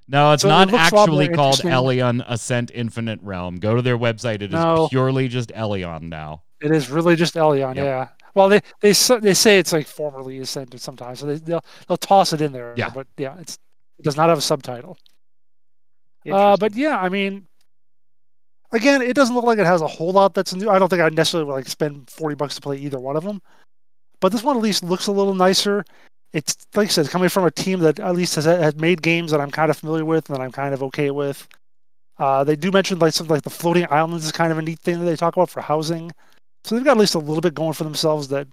[0.08, 1.56] No, it's So not looks a lot more actually called.
[1.58, 3.56] Elyon Ascent Infinite Realm.
[3.56, 4.36] Go to their website.
[4.36, 4.88] It is No.
[4.88, 6.42] purely just Elyon now.
[6.60, 7.84] It is really just Elyon, Yep.
[7.84, 8.08] yeah.
[8.36, 12.34] Well, they they they say it's like formerly ascended sometimes, so they, they'll they'll toss
[12.34, 12.74] it in there.
[12.76, 12.90] Yeah.
[12.90, 13.58] But yeah, it's
[13.98, 14.98] it does not have a subtitle.
[16.30, 17.46] Uh, but yeah, I mean,
[18.72, 20.68] again, it doesn't look like it has a whole lot that's new.
[20.68, 23.24] I don't think I necessarily would like spend forty bucks to play either one of
[23.24, 23.40] them.
[24.20, 25.82] But this one at least looks a little nicer.
[26.34, 29.30] It's like I said, coming from a team that at least has has made games
[29.30, 31.48] that I'm kind of familiar with and that I'm kind of okay with.
[32.18, 34.80] Uh, they do mention like something like the floating islands is kind of a neat
[34.80, 36.12] thing that they talk about for housing.
[36.66, 38.48] So they've got at least a little bit going for themselves that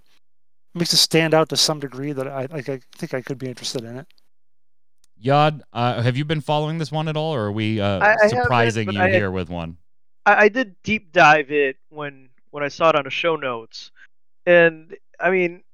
[0.72, 2.12] makes it stand out to some degree.
[2.12, 2.68] That I like.
[2.68, 4.06] I think I could be interested in it.
[5.18, 8.16] Yod, uh, have you been following this one at all, or are we uh, I-
[8.22, 9.78] I surprising but you I here with one?
[10.24, 13.90] I, I did deep dive it when when I saw it on the show notes,
[14.46, 15.64] and I mean,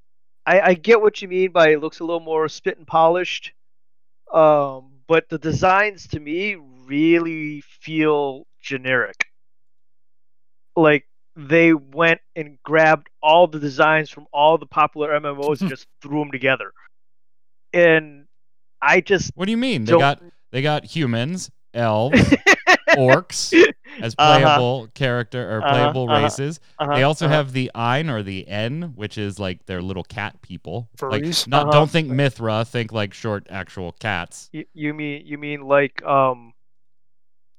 [0.47, 3.53] I, I get what you mean by it looks a little more spit and polished,
[4.33, 9.27] um, but the designs to me really feel generic.
[10.75, 15.87] Like they went and grabbed all the designs from all the popular MMOs and just
[16.03, 16.73] threw them together,
[17.73, 18.27] and
[18.83, 19.85] I just What do you mean?
[19.85, 20.01] They don't.
[20.01, 22.19] got they got humans, elves,
[22.97, 23.53] orcs
[24.03, 24.41] as Uh-huh.
[24.41, 26.61] playable character or Uh-huh, playable uh-huh, races.
[26.79, 27.35] Uh-huh, They also uh-huh.
[27.37, 30.89] have the Ein or the N, which is like their little cat people.
[31.03, 31.73] Like, not Uh-huh.
[31.73, 34.49] don't think Mithra, think like short actual cats.
[34.53, 36.53] You, you mean you mean like um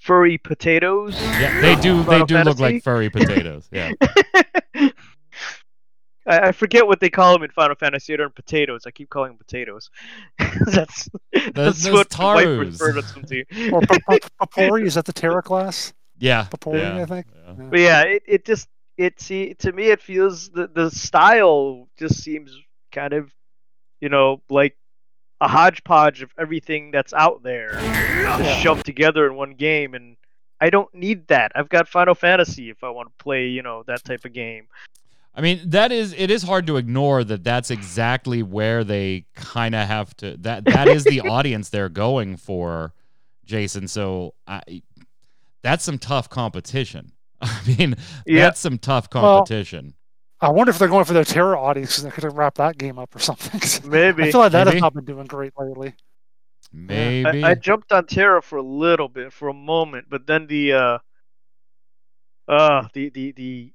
[0.02, 1.16] furry potatoes?
[1.22, 1.98] Yeah, they do.
[2.00, 3.70] They Final do look like furry potatoes.
[3.72, 3.92] Yeah,
[4.76, 4.90] I,
[6.48, 8.16] I forget what they call them in Final Fantasy.
[8.16, 8.84] They're potatoes.
[8.86, 9.90] I keep calling them potatoes.
[10.66, 12.72] that's that's those what my wife Tarus.
[12.82, 13.72] referred us them to.
[13.72, 15.94] Or P- P- Popori is that the Tera class?
[16.20, 16.46] yeah.
[16.52, 17.26] Popori, yeah, I think.
[17.34, 17.54] yeah.
[17.58, 17.64] Yeah.
[17.70, 22.22] But yeah, it, it just it see to me it feels the the style just
[22.22, 22.56] seems
[22.92, 23.32] kind of
[24.00, 24.76] you know like
[25.41, 27.71] a hodgepodge of everything that's out there
[28.38, 30.15] just shoved together in one game and
[30.62, 31.51] I don't need that.
[31.56, 34.67] I've got Final Fantasy if I want to play, you know, that type of game.
[35.34, 39.73] I mean, that is it is hard to ignore that that's exactly where they kind
[39.73, 42.93] of have to that that is the audience they're going for,
[43.45, 43.88] Jason.
[43.88, 44.62] So I
[45.63, 47.12] that's some tough competition.
[47.41, 47.95] I mean,
[48.27, 48.43] Yeah.
[48.43, 49.95] that's some tough Well, competition.
[50.41, 52.97] I wonder if they're going for their Tera audience because they could wrap that game
[52.97, 53.62] up or something.
[53.89, 54.23] Maybe.
[54.23, 54.77] I feel like that Maybe.
[54.77, 55.93] has not been doing great lately.
[56.73, 57.43] Maybe.
[57.43, 60.73] I, I jumped on Tera for a little bit, for a moment, but then the
[60.73, 60.97] uh,
[62.47, 63.73] uh, the the the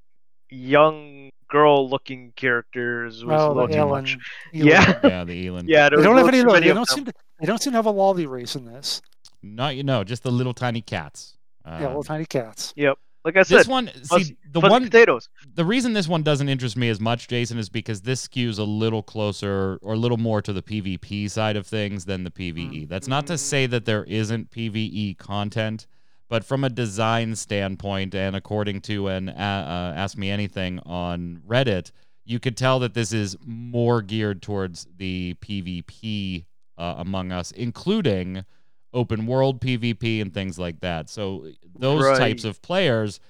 [0.51, 4.13] young girl-looking characters was a Oh, little the too much.
[4.13, 4.21] Ellen.
[4.53, 5.67] Yeah, yeah, the Elon.
[5.69, 5.89] yeah.
[5.89, 6.39] They don't have any.
[6.39, 7.05] little They don't seem.
[7.05, 9.03] To, they don't seem to have a lolly race in this.
[9.43, 11.37] Not you know, just the little tiny cats.
[11.65, 12.73] yeah, Um, little tiny cats.
[12.77, 12.99] Yep.
[13.27, 15.29] Like I said, this one, see, the one, potatoes.
[15.57, 18.63] the reason this one doesn't interest me as much, Jason, is because this skews a
[18.63, 22.89] little closer or a little more to the PvP side of things than the PvE.
[22.89, 25.89] That's not to say that there isn't PvE content,
[26.29, 31.43] but from a design standpoint, and according to an uh, uh, Ask Me Anything on
[31.45, 31.91] Reddit,
[32.25, 36.45] you could tell that this is more geared towards the PvP
[36.79, 38.45] uh, among us, including
[38.97, 41.09] open world PvP and things like that.
[41.09, 41.47] So
[41.79, 42.19] those Right.
[42.19, 43.21] types of players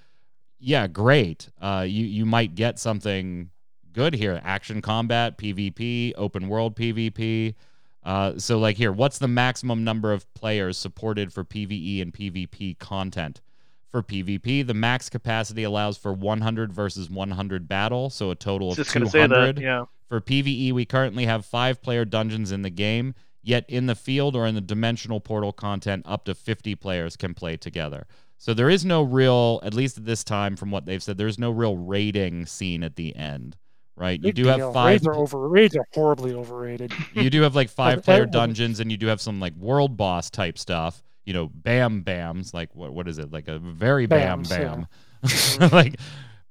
[0.59, 1.51] yeah, great.
[1.61, 3.51] Uh, you you might get something
[3.93, 7.55] good here: action combat, PvP, open world PvP.
[8.03, 12.79] Uh, so like here, what's the maximum number of players supported for PVE and PvP
[12.79, 13.43] content?
[13.91, 18.77] For PvP, the max capacity allows for 100 versus 100 battle, so a total of
[18.77, 19.57] Just gonna say 200.
[19.57, 19.63] that.
[19.63, 19.85] Yeah.
[20.09, 23.15] For PvE, we currently have five player dungeons in the game,
[23.47, 27.33] yet in the field or in the dimensional portal content, up to 50 players can
[27.33, 28.07] play together.
[28.39, 31.39] So there is no real, at least at this time, from what they've said, there's
[31.39, 33.57] no real raiding scene at the end,
[33.95, 34.21] right?
[34.23, 34.59] You do deal.
[34.59, 34.87] have five.
[34.89, 35.49] Raids are over.
[35.49, 36.93] Raids are horribly overrated.
[37.15, 40.29] You do have like five player dungeons, and you do have some like world boss
[40.29, 41.03] type stuff.
[41.25, 43.33] You know, bam bams, like what what is it?
[43.33, 45.97] Like a very bam Bams, bam, like.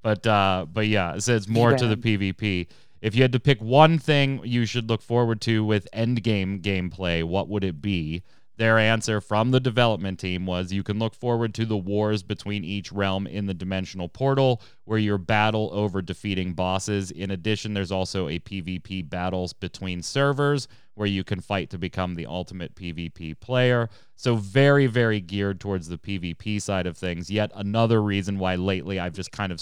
[0.01, 2.67] But uh, but yeah, it says more to the PvP.
[3.05, 6.59] If you had to pick one thing you should look forward to with end game
[6.59, 8.23] gameplay, what would it be?
[8.57, 12.63] Their answer from the development team was you can look forward to the wars between
[12.63, 17.11] each realm in the dimensional portal, where you battle over defeating bosses.
[17.11, 22.15] In addition, there's also a PvP battles between servers where you can fight to become
[22.15, 23.87] the ultimate PvP player.
[24.15, 27.29] So, very, very geared towards the PvP side of things.
[27.29, 29.61] Yet another reason why lately I've just kind of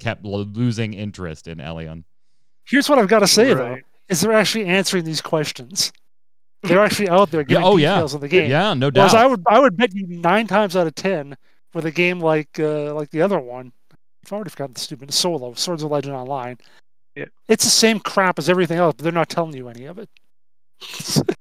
[0.00, 2.02] kept losing interest in Elyon.
[2.66, 5.92] Here's what I've got to say, though is they're actually answering these questions.
[6.62, 7.94] They're actually out there giving Yeah, oh yeah.
[7.94, 8.50] details of the game.
[8.50, 9.22] Yeah, no Whereas doubt.
[9.24, 11.36] I would I would bet you nine times out of ten
[11.74, 13.72] with a game like uh, like the other one.
[14.26, 16.58] I've already forgotten the stupid solo Swords of Legend Online.
[17.16, 17.26] Yeah.
[17.48, 20.08] It's the same crap as everything else, but they're not telling you any of it.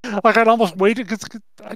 [0.23, 1.75] like I'd almost wait to I-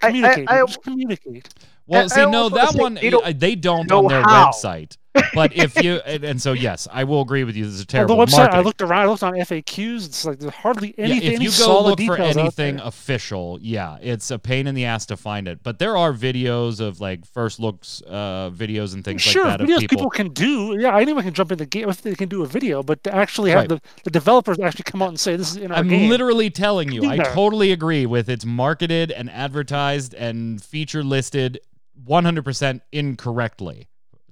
[0.00, 0.48] communicate.
[0.50, 1.48] I- just communicate.
[1.86, 4.50] Well, I- see, I no, that one they don't they don't on their how.
[4.50, 4.96] website.
[5.34, 7.64] But if you and, and so yes, I will agree with you.
[7.64, 9.02] This is On terrible the website, I looked around.
[9.02, 10.06] I looked on FAQs.
[10.06, 11.28] It's like there's hardly Yeah, anything.
[11.28, 14.84] if any you go solid look for anything official, yeah, it's a pain in the
[14.84, 15.62] ass to find it.
[15.62, 19.66] But there are videos of like first looks uh, videos and things sure, like that
[19.66, 20.10] videos of people.
[20.10, 20.76] can do.
[20.78, 23.14] Yeah, anyone can jump in the game if they can do a video, but to
[23.14, 23.68] actually have Right.
[23.68, 26.08] the, the developers actually come out and say this is in our I'm game.
[26.08, 31.58] literally telling you, I totally agree with it's marketed and advertised and feature listed
[32.06, 33.88] 100% incorrectly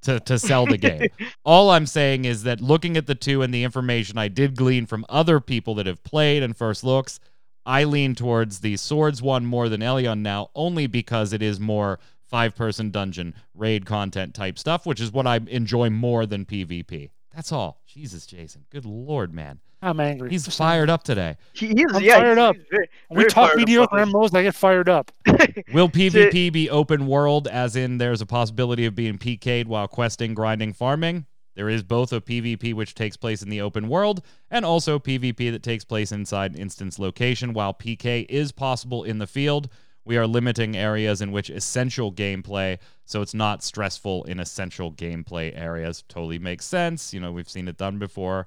[0.07, 1.09] to, to sell the game.
[1.45, 4.87] All I'm saying is that looking at the two and the information I did glean
[4.87, 7.21] from other people that have played and first looks,
[7.67, 11.99] I lean towards the Swords one more than Elyon now, only because it is more
[12.25, 17.11] five person dungeon raid content type stuff, which is what I enjoy more than PvP.
[17.35, 17.83] That's all.
[17.87, 18.65] Jesus, Jason.
[18.71, 19.61] Good lord, man.
[19.83, 20.31] I'm angry.
[20.31, 21.37] He's fired up today.
[21.53, 22.57] He, he's I'm yeah, fired up.
[22.57, 25.13] he's very, we talk fired up mediocre MMOs, I get fired up.
[25.73, 29.87] Will See- PvP be open world, as in there's a possibility of being PK'd while
[29.87, 31.27] questing, grinding, farming?
[31.55, 35.51] There is both a PvP which takes place in the open world and also PvP
[35.51, 37.55] that takes place inside an instance location.
[37.55, 39.71] While PK is possible in the field,
[40.05, 45.59] we are limiting areas in which essential gameplay, so it's not stressful in essential gameplay
[45.59, 46.05] areas.
[46.09, 47.13] Totally makes sense.
[47.15, 48.47] You know, we've seen it done before.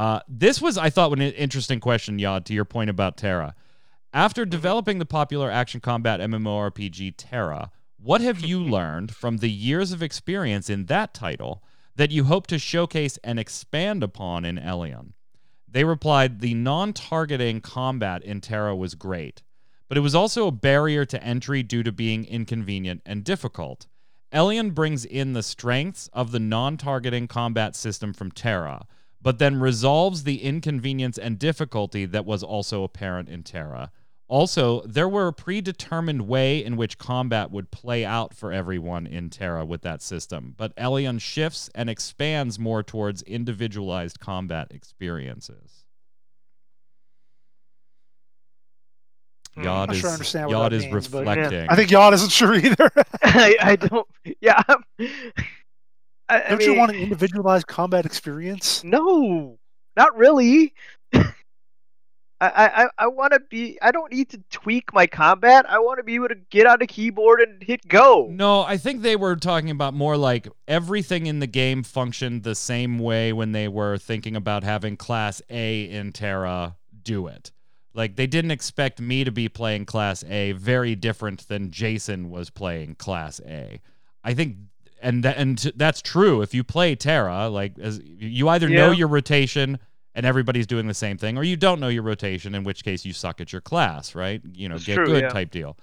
[0.00, 3.54] Uh, this was, I thought, an interesting question, Yad, to your point about Tera.
[4.14, 9.92] After developing the popular action combat MMORPG Tera, what have you learned from the years
[9.92, 11.62] of experience in that title
[11.96, 15.12] that you hope to showcase and expand upon in Elyon?
[15.68, 19.42] They replied, The non targeting combat in Tera was great,
[19.86, 23.86] but it was also a barrier to entry due to being inconvenient and difficult.
[24.32, 28.86] Elyon brings in the strengths of the non targeting combat system from Tera,
[29.22, 33.90] but then resolves the inconvenience and difficulty that was also apparent in Tera.
[34.28, 39.28] Also, there were a predetermined way in which combat would play out for everyone in
[39.28, 45.84] Tera with that system, but Elyon shifts and expands more towards individualized combat experiences.
[49.56, 49.64] Hmm.
[49.64, 51.68] Yod Not is, sure I understand what Yod that is means, but- reflecting.
[51.68, 52.90] I think Yod isn't sure either.
[53.22, 54.06] I, I don't.
[54.40, 54.62] Yeah.
[56.30, 58.84] I'm, I, I Don't mean, you want an individualized combat experience?
[58.84, 59.58] No,
[59.96, 60.74] not really.
[61.14, 61.32] I
[62.40, 63.78] I, I want to be.
[63.82, 65.66] I don't need to tweak my combat.
[65.68, 68.28] I want to be able to get on a keyboard and hit go.
[68.30, 72.54] No, I think they were talking about more like everything in the game functioned the
[72.54, 77.52] same way when they were thinking about having Class A in Tera do it.
[77.92, 82.48] Like they didn't expect me to be playing Class A, very different than Jason was
[82.48, 83.80] playing Class A.
[84.22, 84.56] I think,
[85.02, 86.42] and that, and t- that's true.
[86.42, 89.78] If you play Tera, like as you either know your rotation
[90.14, 93.04] and everybody's doing the same thing, or you don't know your rotation, in which case
[93.04, 94.40] you suck at your class, right?
[94.52, 95.28] You know, get true, good yeah.
[95.28, 95.76] type deal.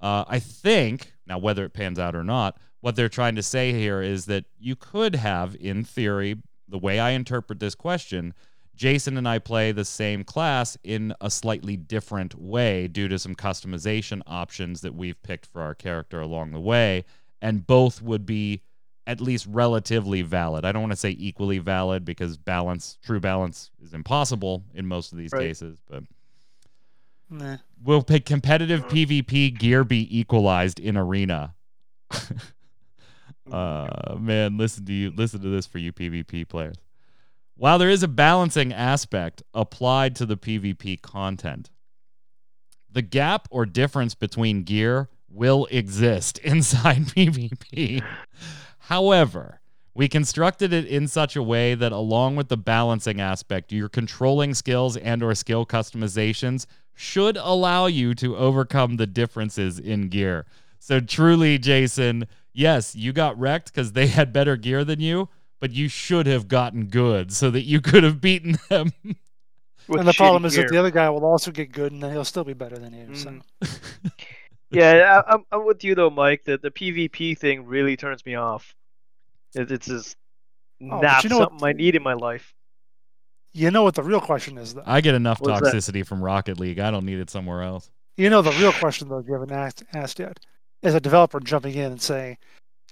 [0.00, 3.72] Uh, I think now whether it pans out or not, what they're trying to say
[3.72, 6.36] here is that you could have, in theory,
[6.68, 8.34] the way I interpret this question,
[8.74, 13.34] Jason and I play the same class in a slightly different way due to some
[13.34, 17.04] customization options that we've picked for our character along the way,
[17.40, 18.62] and both would be
[19.06, 20.64] at least relatively valid.
[20.64, 25.12] I don't want to say equally valid because balance, true balance, is impossible in most
[25.12, 25.48] of these Right.
[25.48, 26.04] cases, but.
[27.30, 27.58] Nah.
[27.82, 31.54] Will pick competitive PvP gear be equalized in arena?
[33.52, 36.76] uh man, listen to you listen to this for you PvP players.
[37.56, 41.70] While there is a balancing aspect applied to the PvP content,
[42.90, 48.02] the gap or difference between gear will exist inside PvP.
[48.78, 49.60] However,
[49.94, 54.54] we constructed it in such a way that along with the balancing aspect, your controlling
[54.54, 60.46] skills and or skill customizations should allow you to overcome the differences in gear.
[60.78, 65.28] So truly, Jason, yes, you got wrecked because they had better gear than you,
[65.60, 68.92] but you should have gotten good so that you could have beaten them.
[69.88, 72.02] with and the problem shitty is that the other guy will also get good, and
[72.02, 73.14] then he'll still be better than you.
[73.14, 74.12] So Mm.
[74.70, 76.44] yeah, I, I'm I'm with you though, Mike.
[76.44, 78.74] The the PvP thing really turns me off.
[79.54, 80.16] It, it's just
[80.80, 82.54] but not you know what- something I need in my life.
[83.54, 84.82] You know what the real question is, though.
[84.86, 85.74] I get enough What's that?
[85.74, 86.78] toxicity from Rocket League.
[86.78, 87.90] I don't need it somewhere else.
[88.16, 89.24] You know the real question though.
[89.26, 90.38] You haven't asked, asked yet.
[90.82, 92.36] As a developer jumping in and saying,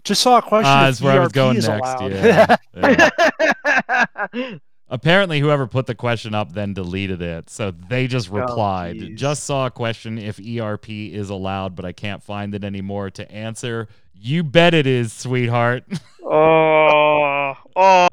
[0.03, 0.67] "Just saw a question.
[0.67, 1.69] Ah, if that's where I was going next.
[1.69, 2.57] allowed." Yeah.
[4.35, 4.59] yeah.
[4.89, 7.51] Apparently, whoever put the question up then deleted it.
[7.51, 8.97] So they just Oh, replied.
[8.97, 9.17] jeez.
[9.17, 13.31] just saw a question if ERP is allowed, but I can't find it anymore to
[13.33, 13.89] answer.
[14.15, 15.85] You bet it is, sweetheart.
[16.25, 18.09] oh, oh,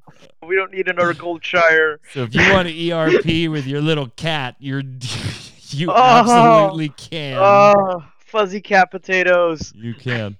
[0.45, 1.97] we don't need another Goldshire.
[2.13, 4.81] so if you want an ERP with your little cat, you're
[5.69, 5.93] you Oh.
[5.95, 7.38] absolutely can.
[7.39, 9.71] Oh, fuzzy cat potatoes.
[9.75, 10.38] You can.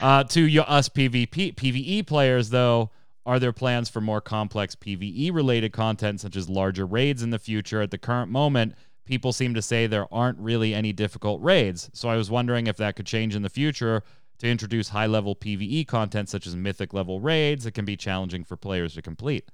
[0.00, 2.90] Uh, to you, us PvP PVE players, though,
[3.24, 7.38] are there plans for more complex PVE related content, such as larger raids in the
[7.38, 7.80] future?
[7.80, 11.90] At the current moment, people seem to say there aren't really any difficult raids.
[11.92, 14.02] So I was wondering if that could change in the future
[14.38, 18.42] to introduce high level PVE content, such as mythic level raids that can be challenging
[18.42, 19.50] for players to complete.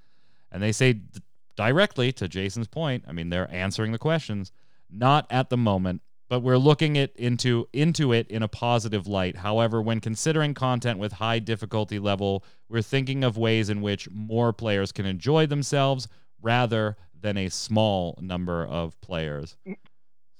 [0.50, 1.20] And they say d-
[1.57, 3.04] directly to Jason's point.
[3.07, 4.50] I mean, they're answering the questions.
[4.90, 9.36] Not at the moment, but we're looking it into into it in a positive light.
[9.36, 14.52] However, when considering content with high difficulty level, we're thinking of ways in which more
[14.52, 16.08] players can enjoy themselves
[16.40, 19.56] rather than a small number of players.
[19.66, 19.76] Mm.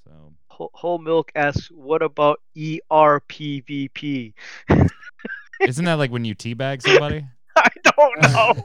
[0.05, 4.33] So Whole, Milk asks, "What about ERPVP?"
[5.61, 7.25] isn't that like when you teabag somebody?
[7.55, 8.63] I don't know.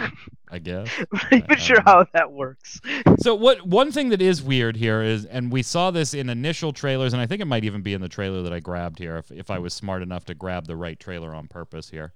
[0.50, 0.88] I, guess.
[0.98, 2.80] I'm not even sure how that works.
[3.20, 6.72] So what one thing that is weird here is, and we saw this in initial
[6.72, 9.16] trailers, and I think it might even be in the trailer that I grabbed here,
[9.16, 12.12] if if I was smart enough to grab the right trailer on purpose here.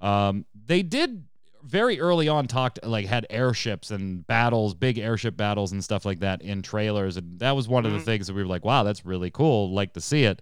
[0.00, 1.24] Um, they did
[1.64, 6.20] very early on talked like had airships and battles, big airship battles and stuff like
[6.20, 8.04] that in trailers, and that was one of the Mhm.
[8.04, 9.70] things that we were like, wow, that's really cool.
[9.72, 10.40] Like to see it.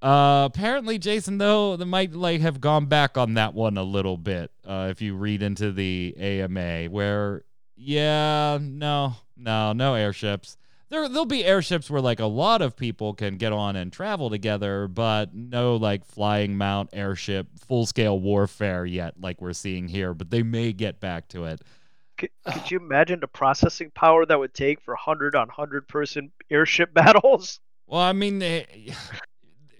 [0.00, 4.16] Uh, apparently, Jason though, they might like have gone back on that one a little
[4.16, 4.52] bit.
[4.64, 7.42] Uh, if you read into the AMA, where
[7.76, 10.56] yeah, no, no, no airships.
[10.90, 14.30] There, there'll be airships where like a lot of people can get on and travel
[14.30, 20.14] together, but no like flying mount airship full scale warfare yet, like we're seeing here.
[20.14, 21.60] But they may get back to it.
[22.16, 26.30] Could, could you imagine the processing power that would take for hundred on hundred person
[26.50, 27.60] airship battles?
[27.86, 28.64] Well, I mean, eh,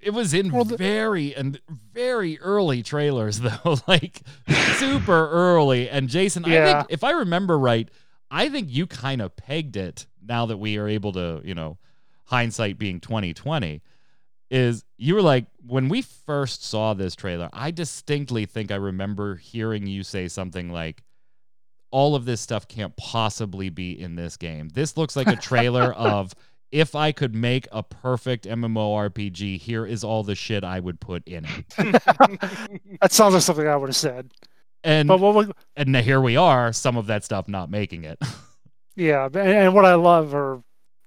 [0.02, 1.61] it was in Well, the- very and
[1.92, 4.22] very early trailers though, like
[4.76, 5.88] super early.
[5.90, 7.88] And Jason, I think if I remember right,
[8.30, 10.06] I think you kind of pegged it.
[10.26, 11.78] Now that we are able to, you know,
[12.26, 13.80] hindsight being twenty twenty,
[14.50, 17.48] is you were like when we first saw this trailer.
[17.52, 21.02] I distinctly think I remember hearing you say something like.
[21.90, 24.68] All of this stuff can't possibly be in this game.
[24.68, 26.34] This looks like a trailer of
[26.70, 31.26] if I could make a perfect MMORPG, here is all the shit I would put
[31.26, 31.66] in it.
[33.00, 34.31] that sounds like something I would have said.
[34.85, 38.18] And But what, we- and here we are, some of that stuff not making it.
[38.96, 40.62] yeah, and, and what I love or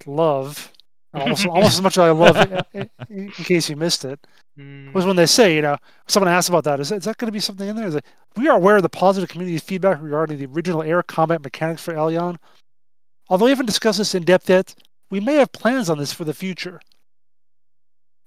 [0.06, 0.72] love
[1.14, 4.20] almost, almost as much as I love it, in, in case you missed it,
[4.58, 4.92] Hmm.
[4.92, 5.78] was when they say, you know,
[6.10, 6.82] someone asked about that.
[6.82, 7.88] Is, is that going to be something in there?
[7.88, 8.04] Is it,
[8.36, 11.94] we are aware of the positive community feedback regarding the original air combat mechanics for
[11.94, 12.36] Elyon.
[13.30, 14.76] Although we haven't discussed this in depth yet,
[15.12, 16.80] we may have plans on this for the future.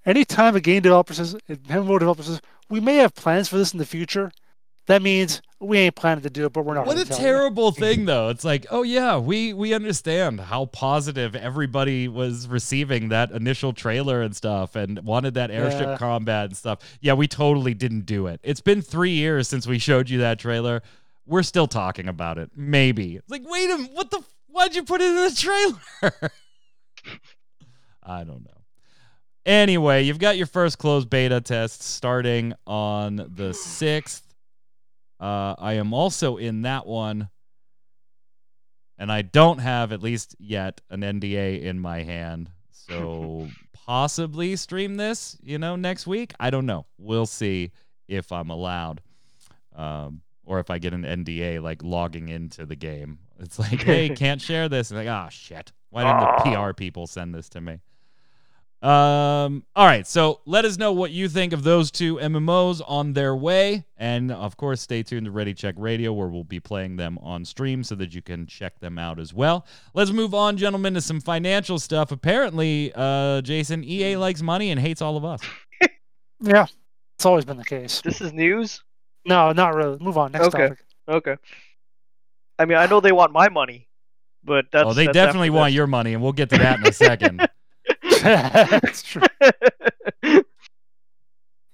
[0.06, 3.72] Anytime a game developer says, a MMO developer says, we may have plans for this
[3.72, 4.30] in the future,
[4.86, 6.86] that means we ain't planning to do it, but we're not.
[6.86, 7.24] what a gonna you.
[7.24, 8.28] terrible thing though.
[8.28, 14.20] It's like, oh yeah, we we understand how positive everybody was receiving that initial trailer
[14.20, 15.96] and stuff and wanted that airship Yeah.
[15.96, 16.80] combat and stuff.
[17.00, 18.40] Yeah, we totally didn't do it.
[18.42, 20.82] It's been 3 years since we showed you that trailer.
[21.24, 22.50] We're still talking about it.
[22.54, 23.16] Maybe.
[23.16, 26.30] It's like, wait a minute, what the f- why'd you put it in the trailer?
[28.02, 28.62] I don't know.
[29.46, 34.22] Anyway, you've got your first closed beta test starting on the 6th.
[35.20, 37.28] Uh, I am also in that one,
[38.98, 42.50] and I don't have, at least yet, an NDA in my hand.
[42.70, 46.32] So possibly stream this, you know, next week.
[46.40, 46.86] I don't know.
[46.98, 47.72] We'll see
[48.08, 49.02] if I'm allowed.
[49.74, 53.18] Um, or if I get an NDA like logging into the game.
[53.40, 54.90] It's like, hey, can't share this.
[54.90, 55.72] And like, ah, shit.
[55.94, 56.20] Why didn't
[56.54, 57.78] the PR people send this to me?
[58.82, 63.12] Um, all right, so let us know what you think of those two MMOs on
[63.14, 63.84] their way.
[63.96, 67.44] And of course, stay tuned to Ready Check Radio, where we'll be playing them on
[67.44, 69.64] stream so that you can check them out as well.
[69.94, 72.10] Let's move on, gentlemen, to some financial stuff.
[72.12, 75.40] Apparently, uh, Jason, EA likes money and hates all of us.
[76.40, 76.66] Yeah,
[77.16, 78.02] it's always been the case.
[78.02, 78.82] This is news.
[79.24, 79.96] No, not really.
[79.98, 80.32] Move on.
[80.32, 80.68] Next Okay.
[80.68, 80.84] topic.
[81.08, 81.36] Okay.
[82.58, 83.88] I mean, I know they want my money,
[84.44, 84.86] but that's.
[84.86, 85.76] oh, they that's definitely want this.
[85.76, 87.46] your money, and we'll get to that in a second.
[88.22, 89.22] That's true.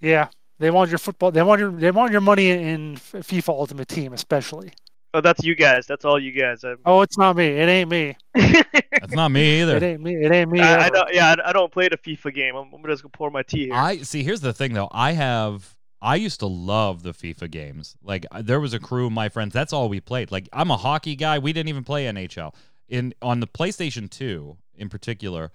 [0.01, 1.31] Yeah, they want your football.
[1.31, 1.71] They want your.
[1.73, 4.73] They want your money in FIFA Ultimate Team, especially.
[5.12, 5.87] oh, that's you guys.
[5.87, 6.64] That's all you guys.
[6.64, 7.47] I, Oh, it's not me.
[7.49, 8.16] It ain't me.
[8.35, 9.77] That's not me either.
[9.77, 10.14] It ain't me.
[10.25, 10.61] It ain't me.
[10.61, 11.12] I, I don't.
[11.12, 12.57] Yeah, I, I don't play the FIFA game.
[12.57, 13.75] I'm, I'm just gonna pour my tea here.
[13.75, 14.23] I see.
[14.23, 14.89] Here's the thing, though.
[14.91, 15.77] I have.
[16.03, 17.96] I used to love the FIFA games.
[18.03, 19.53] Like uh, there was a crew of my friends.
[19.53, 20.30] That's all we played.
[20.30, 21.38] Like I'm a hockey guy.
[21.38, 22.55] We didn't even play NHL.
[22.88, 25.53] In on the PlayStation 2 in particular,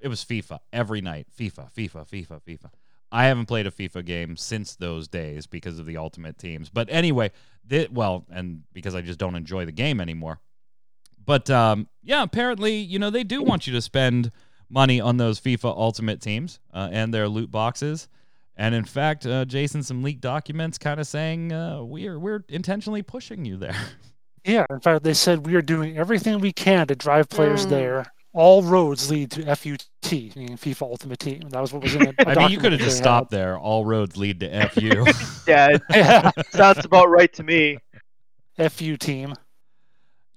[0.00, 1.26] it was FIFA every night.
[1.36, 2.70] FIFA, FIFA, FIFA, FIFA.
[3.10, 6.68] I haven't played a FIFA game since those days because of the Ultimate Teams.
[6.68, 7.30] But anyway,
[7.90, 10.40] well, and because I just don't enjoy the game anymore.
[11.24, 14.30] But um, yeah, apparently, you know, they do want you to spend
[14.68, 18.08] money on those FIFA Ultimate Teams uh, and their loot boxes.
[18.60, 23.02] And in fact, uh, Jason, some leaked documents kind of saying uh, we're we're intentionally
[23.02, 23.76] pushing you there.
[24.44, 27.70] Yeah, in fact, they said we are doing everything we can to drive players Mm.
[27.70, 28.06] there.
[28.32, 31.40] All roads lead to FUT, meaning FIFA Ultimate Team.
[31.50, 32.14] That was what was in it.
[32.26, 33.58] I mean, you could have just stopped there.
[33.58, 35.04] All roads lead to FU.
[35.46, 37.78] yeah, it Yeah, sounds about right to me.
[38.70, 39.34] FU team.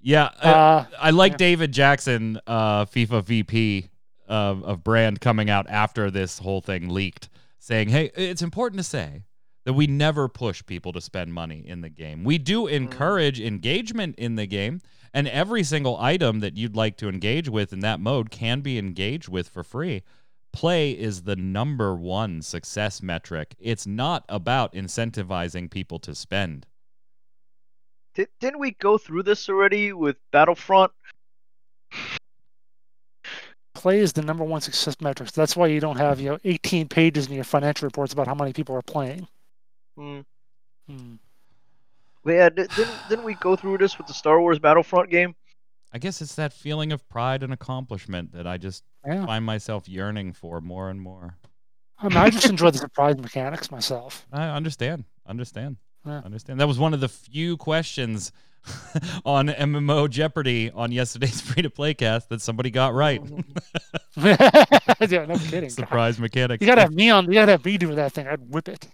[0.01, 1.37] yeah, uh, Uh, I like yeah.
[1.37, 3.89] David Jackson, uh, FIFA VP
[4.27, 7.29] of, of brand, coming out after this whole thing leaked,
[7.61, 9.23] saying, "Hey, it's important to say
[9.65, 12.23] that we never push people to spend money in the game.
[12.23, 12.71] We do mm.
[12.71, 14.81] encourage engagement in the game,
[15.13, 18.77] and every single item that you'd like to engage with in that mode can be
[18.77, 20.01] engaged with for free."
[20.51, 23.55] Play is the number one success metric.
[23.57, 26.67] It's not about incentivizing people to spend.
[28.15, 30.91] Did, didn't we go through this already with Battlefront?
[33.73, 35.31] Play is the number one success metrics.
[35.31, 38.35] That's why you don't have you know 18 pages in your financial reports about how
[38.35, 39.27] many people are playing.
[39.97, 40.21] Hmm.
[40.89, 41.15] Hmm.
[42.23, 45.35] But yeah, di- didn't didn't we go through this with the Star Wars Battlefront game?
[45.93, 49.89] I guess it's that feeling of pride and accomplishment that I just Yeah, find myself
[49.89, 51.37] yearning for more and more.
[51.97, 54.25] I, mean, I just enjoy the surprise mechanics myself.
[54.31, 55.03] I understand.
[55.27, 55.77] Understand.
[56.05, 56.21] Yeah.
[56.25, 56.59] Understand.
[56.59, 58.31] That was one of the few questions
[59.25, 63.21] on MMO Jeopardy on yesterday's free to play cast that somebody got right.
[64.15, 65.69] yeah, no kidding.
[65.69, 66.61] Surprise mechanics.
[66.61, 67.25] You gotta have me on.
[67.25, 68.27] You gotta have me doing that thing.
[68.27, 68.87] I'd whip it.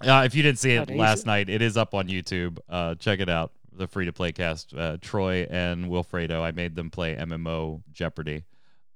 [0.00, 2.58] Uh, if you didn't see it last night, it is up on YouTube.
[2.68, 3.52] Uh, check it out.
[3.72, 4.74] The free to play cast.
[4.74, 6.42] Uh, Troy and Wilfredo.
[6.42, 8.44] I made them play MMO Jeopardy.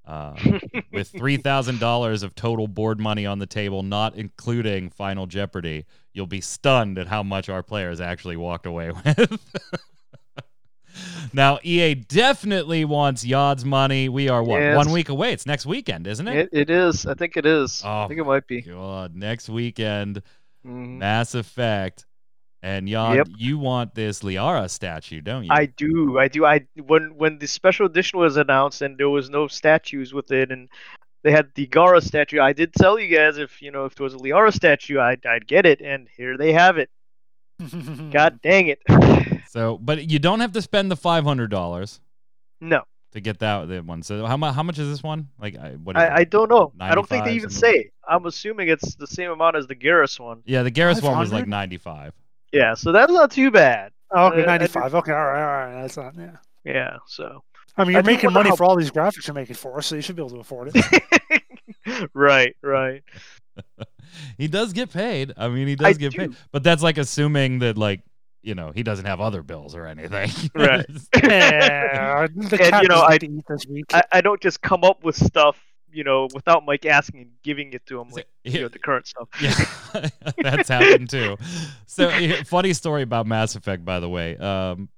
[0.09, 0.35] Uh,
[0.91, 5.85] with three thousand dollars of total board money on the table, not including Final Jeopardy,
[6.15, 9.39] you'll be stunned at how much our players actually walked away with.
[11.33, 14.09] now, EA definitely wants Yod's money.
[14.09, 14.77] We are what Yes.
[14.77, 15.33] one week away.
[15.33, 16.37] It's next weekend, isn't it?
[16.37, 17.05] It, it is.
[17.07, 17.83] I think it is.
[17.85, 18.63] Oh I think it might be.
[18.63, 20.23] God, next weekend,
[20.67, 20.99] Mhm.
[20.99, 22.07] Mass Effect,
[22.63, 23.29] and Yod, Yep.
[23.37, 25.51] you want this Liara statue, don't you?
[25.53, 26.19] I do.
[26.19, 26.45] I do.
[26.45, 30.51] I when when the special edition was announced and there was no statues with it
[30.51, 30.69] and
[31.23, 32.41] they had the Garrus statue.
[32.41, 35.25] I did tell you guys if you know if there was a Liara statue, I'd
[35.27, 36.91] I'd get it, and here they have it.
[38.13, 38.81] God dang it!
[39.49, 42.01] so, but you don't have to spend the five hundred dollars
[42.61, 42.83] no,
[43.13, 44.03] to get that one.
[44.03, 44.55] So, how much?
[44.55, 45.29] How much is this one?
[45.41, 46.73] Like, I, what is I, I don't know.
[46.79, 47.83] I don't think they even something?
[47.83, 47.91] say.
[48.09, 50.43] I'm assuming it's the same amount as the Garrus one.
[50.47, 51.49] Yeah, the Garrus one was like 500?
[51.49, 52.15] ninety-five.
[52.53, 53.93] Yeah, so that's not too bad.
[54.11, 54.95] Oh, okay, Uh, 95.
[54.95, 55.83] Okay, all right, all right.
[55.83, 56.15] That's not.
[56.17, 56.37] Yeah.
[56.65, 57.43] Yeah, so
[57.77, 59.87] I mean, you're do making money how- for all these graphics you're making for us,
[59.87, 61.03] so you should be able to afford it.
[62.15, 63.03] right, right.
[64.39, 65.33] he does get paid.
[65.37, 68.01] I mean, he I does get paid, but that's like assuming that like
[68.43, 70.31] you know he doesn't have other bills or anything.
[70.55, 70.85] Right.
[71.23, 73.87] yeah, And, you know, I- eat this week.
[73.93, 75.61] I, I don't just come up with stuff,
[75.93, 79.07] you know, without Mike asking and giving it to him, like you know, the current
[79.07, 79.29] stuff.
[79.41, 80.09] Yeah,
[80.43, 81.37] that's happened too.
[81.87, 82.11] So,
[82.45, 84.37] funny story about Mass Effect, by the way.
[84.37, 84.89] Um,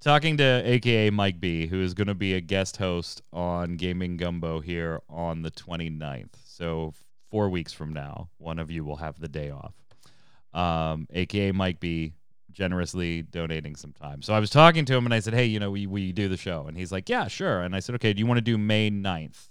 [0.00, 4.16] talking to AKA Mike B, who is going to be a guest host on Gaming
[4.16, 6.34] Gumbo here on the 29th.
[6.44, 6.92] So,
[7.30, 9.74] four weeks from now, one of you will have the day off.
[10.52, 12.14] Um, AKA Mike B,
[12.54, 14.22] generously donating some time.
[14.22, 16.28] So, I was talking to him and I said, Hey, you know, we, we do
[16.28, 16.66] the show.
[16.66, 17.60] And he's like, Yeah, sure.
[17.62, 19.48] And I said, Okay, do you want to do May 9th?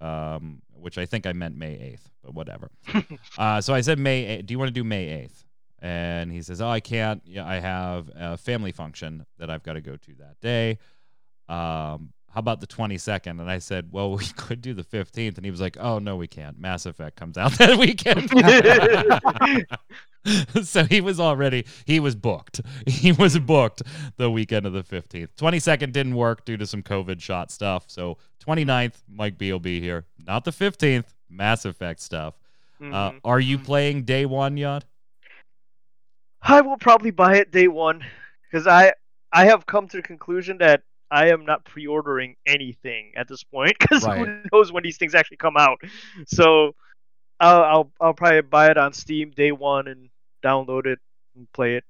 [0.00, 2.70] Um, which I think I meant May 8th, but whatever.
[3.38, 4.38] uh, so I said May.
[4.38, 4.46] 8th.
[4.46, 5.44] Do you want to do May 8th?
[5.82, 7.22] And he says, "Oh, I can't.
[7.24, 10.78] Yeah, I have a family function that I've got to go to that day.
[11.48, 15.44] Um, how about the 22nd?" And I said, "Well, we could do the 15th." And
[15.44, 16.58] he was like, "Oh no, we can't.
[16.58, 18.30] Mass Effect comes out that weekend."
[20.62, 22.60] so he was already he was booked.
[22.86, 23.82] He was booked
[24.16, 25.34] the weekend of the 15th.
[25.36, 27.84] 22nd didn't work due to some COVID shot stuff.
[27.88, 30.04] So 29th, Mike B will be here.
[30.26, 32.34] Not the 15th, Mass Effect stuff.
[32.80, 33.20] Uh, Mhm.
[33.24, 34.84] are you playing day one, Yod?
[36.42, 38.02] I will probably buy it day one
[38.50, 38.92] because I
[39.32, 43.76] I have come to the conclusion that I am not pre-ordering anything at this point
[43.80, 44.18] because Right.
[44.18, 45.78] who knows when these things actually come out.
[46.26, 46.74] So
[47.40, 50.10] I'll, I'll I'll probably buy it on Steam day one and
[50.44, 50.98] download it
[51.34, 51.84] and play it.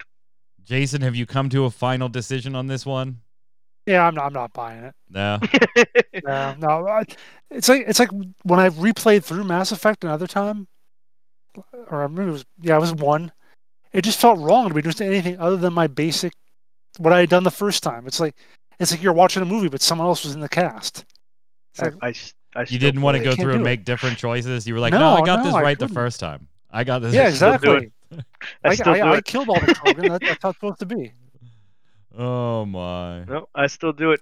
[0.64, 3.20] Jason, have you come to a final decision on this one?
[3.86, 4.26] Yeah, I'm not.
[4.26, 4.94] I'm not buying it.
[5.08, 5.38] No.
[6.22, 6.86] No, no.
[6.86, 7.04] I,
[7.50, 8.10] it's like it's like
[8.42, 10.68] when I replayed through Mass Effect another time,
[11.72, 13.32] or I remember it was yeah, it was one.
[13.92, 16.32] It just felt wrong to be doing anything other than my basic
[16.98, 18.06] what I had done the first time.
[18.06, 18.36] It's like
[18.78, 21.04] it's like you're watching a movie, but someone else was in the cast.
[21.72, 23.64] It's I, like, I, s- I You didn't want to go through and it.
[23.64, 24.66] make different choices.
[24.66, 26.48] You were like, no, No, I got no, this right the first time.
[26.70, 27.14] I got this.
[27.14, 27.90] yeah, exactly.
[28.64, 30.08] I I, still I, do I killed all the Krogan.
[30.08, 31.12] That, that's how it's supposed to be.
[32.16, 33.24] Oh my.
[33.24, 34.20] No, I still do it.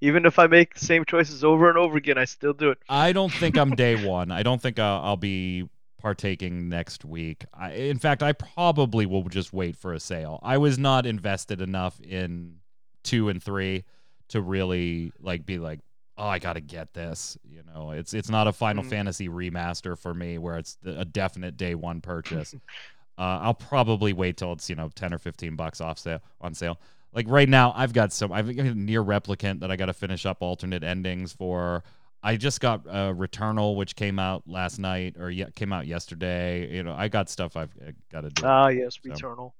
[0.00, 2.78] Even if I make the same choices over and over again, I still do it.
[2.88, 4.30] I don't think I'm day one.
[4.30, 5.68] I don't think I'll, I'll be
[6.00, 7.44] partaking next week.
[7.52, 10.38] I, in fact, I probably will just wait for a sale.
[10.42, 12.56] I was not invested enough in
[13.02, 13.84] two and three
[14.28, 15.80] to really like be like,
[16.18, 17.38] oh, I got to get this.
[17.48, 18.90] You know, it's it's not a Final Mhm.
[18.90, 22.54] Fantasy remaster for me where it's a definite day one purchase.
[23.18, 26.52] uh, I'll probably wait till it's you know ten or fifteen bucks off sale on
[26.54, 26.78] sale.
[27.14, 28.32] Like right now, I've got some.
[28.32, 31.82] I've got a NieR Replicant that I got to finish up alternate endings for.
[32.22, 36.68] I just got uh, Returnal, which came out last night or yeah, came out yesterday.
[36.74, 37.70] You know, I got stuff I've
[38.10, 38.42] got to do.
[38.44, 39.10] Ah, yes, So.
[39.10, 39.52] Returnal.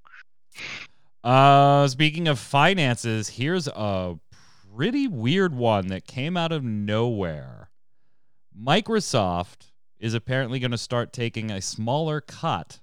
[1.25, 4.19] Uh, speaking of finances, here's a
[4.79, 7.69] pretty weird one that came out of nowhere.
[8.57, 12.79] Microsoft is apparently going to start taking a smaller cut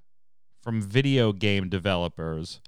[0.62, 2.60] from video game developers.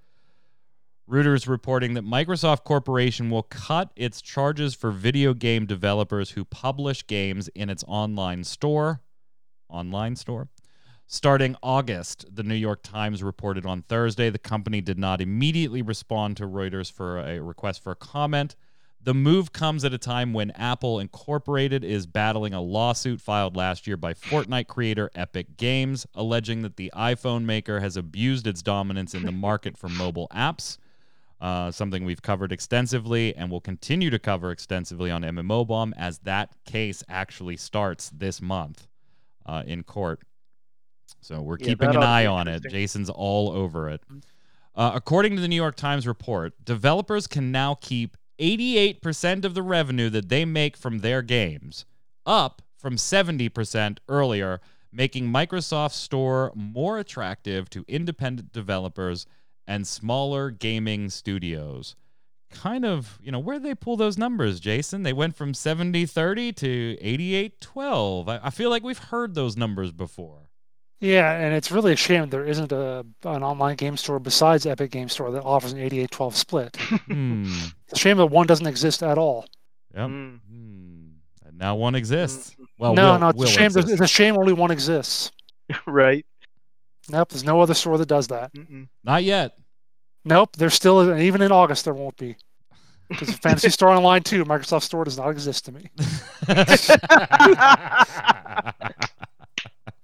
[1.12, 7.06] Reuters reporting that Microsoft Corporation will cut its charges for video game developers who publish
[7.06, 9.02] games in its online store.
[9.68, 10.48] Online store.
[11.06, 16.38] Starting August, the New York Times reported on Thursday the company did not immediately respond
[16.38, 18.56] to Reuters for a request for a comment.
[19.02, 23.88] The move comes at a time when Apple Incorporated is battling a lawsuit filed last
[23.88, 29.14] year by Fortnite creator Epic Games, alleging that the iPhone maker has abused its dominance
[29.14, 30.78] in the market for mobile apps.
[31.40, 36.18] Uh, something we've covered extensively and will continue to cover extensively on MMO Bomb as
[36.20, 38.88] that case actually starts this month
[39.46, 40.20] uh, in court.
[41.22, 42.64] So we're Yeah, keeping an eye on it.
[42.70, 44.02] Jason's all over it.
[44.76, 49.64] Uh, according to the New York Times report, developers can now keep 88% of the
[49.64, 51.86] revenue that they make from their games,
[52.26, 54.62] up from 70% earlier,
[54.92, 59.26] making Microsoft Store more attractive to independent developers
[59.66, 61.96] and smaller gaming studios.
[62.50, 65.04] Kind of, you know, where they pull those numbers, Jason?
[65.04, 68.30] They went from 70 30 to 88 12.
[68.30, 70.47] I, I feel like we've heard those numbers before.
[71.00, 74.92] Yeah, and it's really a shame there isn't a an online game store besides Epic
[74.92, 76.76] Game Store that offers an 88-12 split.
[76.76, 77.44] Hmm.
[77.88, 79.46] It's a shame that one doesn't exist at all.
[79.94, 80.08] Yep.
[80.10, 80.40] Mm.
[80.50, 81.08] Hmm.
[81.46, 82.56] And now one exists.
[82.80, 83.66] Well, no, will- no, it's a shame.
[83.66, 83.90] exist.
[83.90, 85.32] It's a shame only one exists.
[85.86, 86.26] right.
[87.10, 88.52] Nope, there's no other store that does that.
[88.54, 88.88] Mm-mm.
[89.04, 89.58] Not yet.
[90.26, 92.36] Nope, there's still even in August there won't be.
[93.08, 95.90] Because Phantasy Star Online 2, Microsoft Store does not exist to me.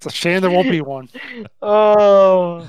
[0.05, 1.09] It's a shame there won't be one.
[1.61, 2.67] Oh.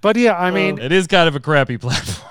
[0.00, 2.28] But yeah, I mean, oh, it is kind of a crappy platform.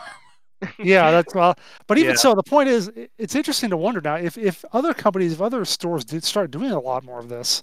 [0.78, 1.56] yeah, that's well.
[1.88, 2.18] But even Yeah.
[2.18, 5.64] so, the point is, it's interesting to wonder now if if other companies, if other
[5.66, 7.62] stores did start doing a lot more of this,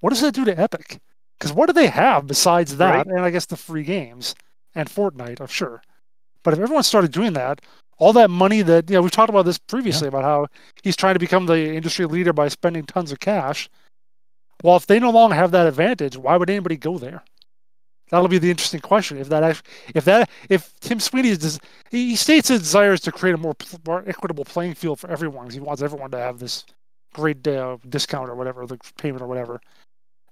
[0.00, 1.00] what does that do to Epic?
[1.38, 2.94] Because what do they have besides that?
[2.98, 3.06] Right.
[3.06, 4.34] And I guess the free games
[4.74, 5.82] and Fortnite, I'm sure.
[6.44, 7.60] But if everyone started doing that,
[7.98, 10.46] all that money that you know, we've talked about this previously about how
[10.82, 13.68] he's trying to become the industry leader by spending tons of cash.
[14.62, 17.22] Well, if they no longer have that advantage, why would anybody go there?
[18.10, 19.16] That'll be the interesting question.
[19.18, 22.92] If that, act- if that, if Tim Sweeney is, des- he he states his desire
[22.92, 23.54] is to create a more,
[23.86, 25.48] more equitable playing field for everyone.
[25.50, 26.64] He wants everyone to have this
[27.14, 29.60] great uh, discount or whatever, the payment or whatever.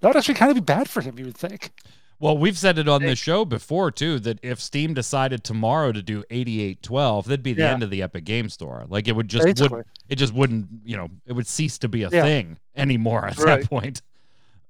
[0.00, 1.70] That would actually kind of be bad for him, you would think.
[2.18, 6.02] Well, we've said it on the show before too that if Steam decided tomorrow to
[6.02, 7.72] do 8812, that'd be the Yeah.
[7.72, 8.84] end of the Epic Game Store.
[8.88, 9.78] Like it would just Basically.
[9.78, 12.22] would it just wouldn't, you know, it would cease to be a Yeah.
[12.22, 13.60] thing anymore at Right.
[13.62, 14.02] that point.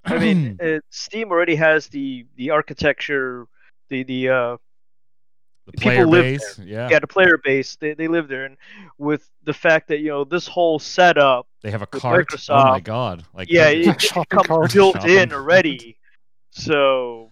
[0.04, 3.46] I mean, uh, Steam already has the the architecture,
[3.88, 4.56] the the uh,
[5.66, 6.88] the people player live base, yeah.
[6.90, 7.76] yeah, the player base.
[7.76, 8.56] They they live there, and
[8.98, 12.28] with the fact that you know this whole setup, They have a with cart.
[12.48, 13.24] Oh my god.
[13.34, 14.72] Like yeah, that- it, it Shopping comes cart.
[14.72, 15.96] built Shopping in already.
[16.52, 17.30] So,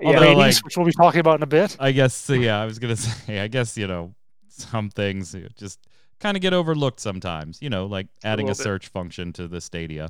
[0.00, 1.76] yeah, Although, Ladies, like- which we'll be talking about in a bit.
[1.78, 4.14] I guess so, yeah, I was gonna say I guess, you know,
[4.48, 5.80] some things just
[6.20, 8.64] kind of get overlooked sometimes, you know, like adding a, little bit.
[8.64, 10.08] search function to the Stadia.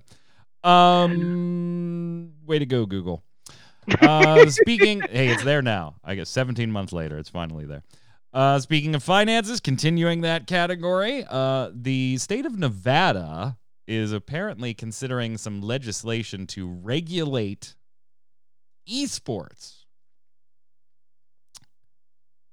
[0.65, 3.23] Um way to go, Google.
[4.01, 5.97] Uh speaking hey, it's there now.
[6.03, 7.83] I guess 17 months later, it's finally there.
[8.35, 13.57] Uh, speaking of finances, continuing that category, uh, the state of Nevada
[13.87, 17.77] is apparently considering some legislation to regulate
[18.91, 19.85] esports.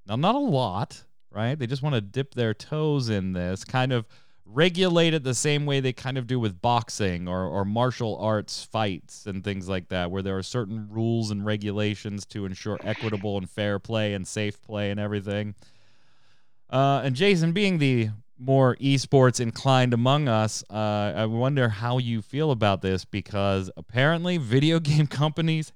[0.05, 1.57] Now, not a lot, right?
[1.57, 4.05] They just want to dip their toes in this, kind of
[4.45, 8.63] regulate it the same way they kind of do with boxing or, or martial arts
[8.63, 13.37] fights and things like that, where there are certain rules and regulations to ensure equitable
[13.37, 15.55] and fair play and safe play and everything.
[16.69, 22.21] Uh, and Jason, being the more esports inclined among us, uh, I wonder how you
[22.21, 25.71] feel about this because apparently video game companies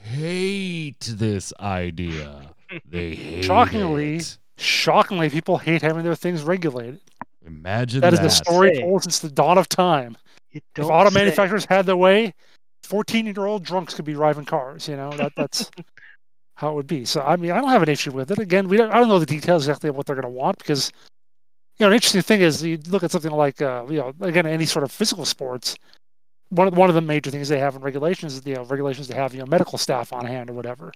[0.00, 2.54] hate this idea.
[2.84, 4.38] They hate Shockingly, it.
[4.56, 7.00] shockingly, people hate having their things regulated.
[7.48, 8.14] Imagine That that.
[8.14, 10.16] is the story told since the dawn of time.
[10.52, 11.14] If auto say.
[11.14, 12.34] manufacturers had their way,
[12.84, 14.88] 14 year old drunks could be driving cars.
[14.88, 15.70] You know, that that's
[16.56, 17.04] how it would be.
[17.04, 18.38] So, I mean, I don't have an issue with it.
[18.38, 20.58] Again, we don't, I don't know the details exactly of what they're going to want
[20.58, 20.92] because,
[21.78, 24.46] you know, an interesting thing is you look at something like, uh, you know, again,
[24.46, 25.76] any sort of physical sports.
[26.50, 29.06] One of, one of the major things they have in regulations is, you know, regulations
[29.08, 30.92] to have, you know, medical staff on hand or whatever.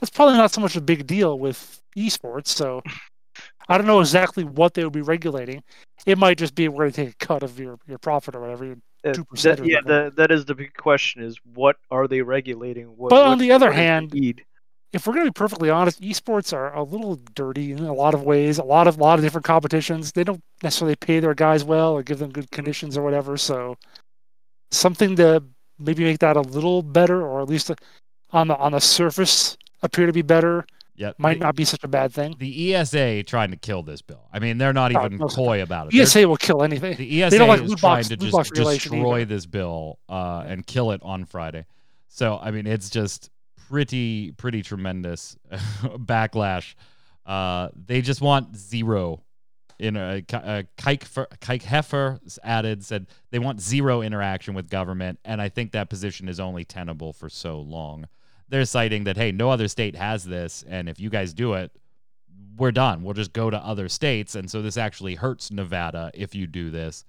[0.00, 2.48] That's probably not so much a big deal with esports.
[2.48, 2.82] So,
[3.68, 5.62] I don't know exactly what they would be regulating.
[6.06, 8.40] It might just be we're going to take a cut of your, your profit or
[8.40, 8.76] whatever.
[9.04, 12.22] Uh, 2% that- or yeah, the, that is the big question: is what are they
[12.22, 12.86] regulating?
[12.96, 14.36] What, But on the other what is the hand,
[14.92, 18.14] if we're going to be perfectly honest, esports are a little dirty in a lot
[18.14, 18.58] of ways.
[18.58, 20.12] A lot of lot of different competitions.
[20.12, 23.36] They don't necessarily pay their guys well or give them good conditions or whatever.
[23.36, 23.76] So
[24.70, 25.42] something to
[25.78, 27.70] maybe make that a little better, or at least
[28.30, 30.66] on the on the surface appear to be better,
[31.02, 31.18] Yep.
[31.18, 32.34] might the, not be such a bad thing.
[32.38, 34.28] the ESA trying to kill this bill.
[34.32, 35.92] I mean, they're not Oh, even no, coy about it.
[35.92, 36.96] They're- ESA will kill anything.
[36.96, 39.24] The ESA don't like is trying box- to just destroy either.
[39.26, 41.66] this bill uh, and kill it on Friday.
[42.08, 43.30] So I mean, it's just
[43.68, 45.36] pretty pretty tremendous
[45.96, 46.74] backlash.
[47.26, 49.22] Uh, they just want zero.
[49.78, 55.42] In a uh, Kike Kike Heffer added said they want zero interaction with government, and
[55.42, 58.06] I think that position is only tenable for so long.
[58.48, 61.72] They're citing that hey, no other state has this, and if you guys do it,
[62.56, 63.02] we're done.
[63.02, 64.34] We'll just go to other states.
[64.34, 67.04] And so this actually hurts Nevada if you do this.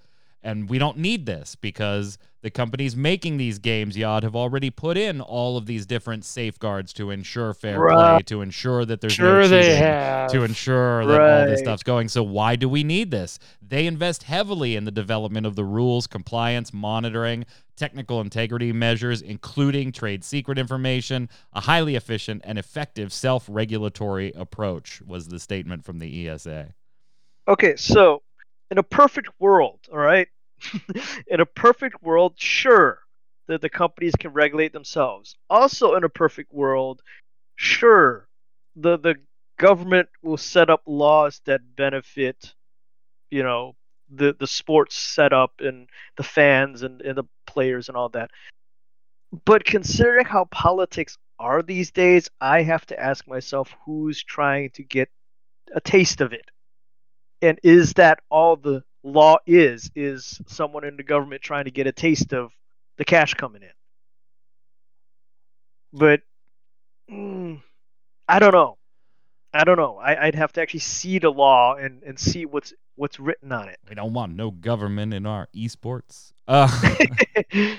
[0.46, 4.98] And we don't need this because the companies making these games, Yod, have already put
[4.98, 9.42] in all of these different safeguards to ensure fair play, to ensure that there's sure
[9.44, 10.30] no they cheating, have.
[10.32, 12.10] to ensure that all this stuff's going.
[12.10, 13.40] So why do we need this?
[13.62, 17.46] They invest heavily in the development of the rules, compliance, monitoring,
[17.76, 25.28] technical integrity measures, including trade secret information, a highly efficient and effective self-regulatory approach was
[25.28, 26.74] the statement from the ESA.
[27.48, 28.22] Okay, so
[28.72, 30.28] in a perfect world, all right,
[31.28, 33.00] in a perfect world, sure
[33.48, 35.36] that the companies can regulate themselves.
[35.50, 37.02] Also, in a perfect world,
[37.56, 38.28] sure
[38.76, 39.16] the the
[39.58, 42.54] government will set up laws that benefit,
[43.30, 43.76] you know,
[44.10, 45.88] the the sports setup and
[46.18, 48.32] the fans and, and the players and all that.
[49.46, 54.84] But considering how politics are these days, I have to ask myself who's trying to
[54.84, 55.10] get
[55.74, 56.50] a taste of it.
[57.42, 61.88] And is that all the law is is someone in the government trying to get
[61.88, 62.52] a taste of
[62.98, 63.70] the cash coming in?
[65.92, 66.22] But
[67.10, 67.62] mm,
[68.28, 68.78] i don't know
[69.54, 72.74] i don't know I, i'd have to actually see the law and, and see what's
[72.96, 73.80] what's written on it.
[73.90, 76.32] We don't want no government in our esports.
[76.48, 76.68] Uh,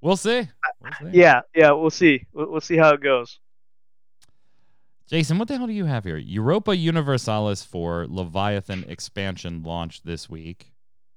[0.00, 0.48] we'll see.
[0.80, 1.18] We'll see.
[1.18, 3.38] yeah yeah we'll see we'll, we'll see how it goes
[5.08, 6.16] Jason, what the hell do you have here?
[6.16, 10.72] Europa Universalis for Leviathan expansion launched this week,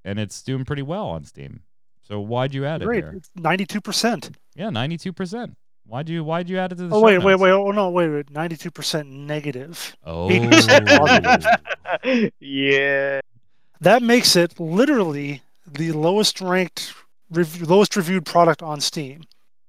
[0.05, 1.61] and it's doing pretty well on Steam.
[2.03, 3.13] So why'd you add it here?
[3.17, 4.31] it's ninety-two percent.
[4.55, 5.57] Yeah, ninety-two percent.
[5.89, 6.95] Why'd you Why'd you add it to the?
[6.95, 7.41] Oh show wait, wait, notes?
[7.41, 7.51] wait!
[7.51, 8.29] Oh no, wait, wait!
[8.31, 9.95] Ninety-two percent negative.
[10.05, 10.29] Oh,
[12.39, 13.19] yeah
[13.81, 16.93] That makes it literally the lowest ranked,
[17.31, 19.23] rev- lowest reviewed product on Steam.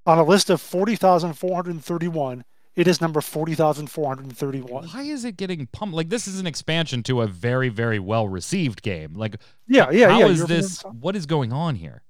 [0.06, 2.44] On a list of 40,431,
[2.74, 4.88] it is number 40,431.
[4.88, 5.94] why is it getting pumped?
[5.94, 9.14] Like this is an expansion to a very, very well received game.
[9.14, 9.36] Like,
[9.68, 10.26] Yeah, yeah, how yeah.
[10.26, 10.82] is you're- this?
[10.82, 12.02] What is going on here?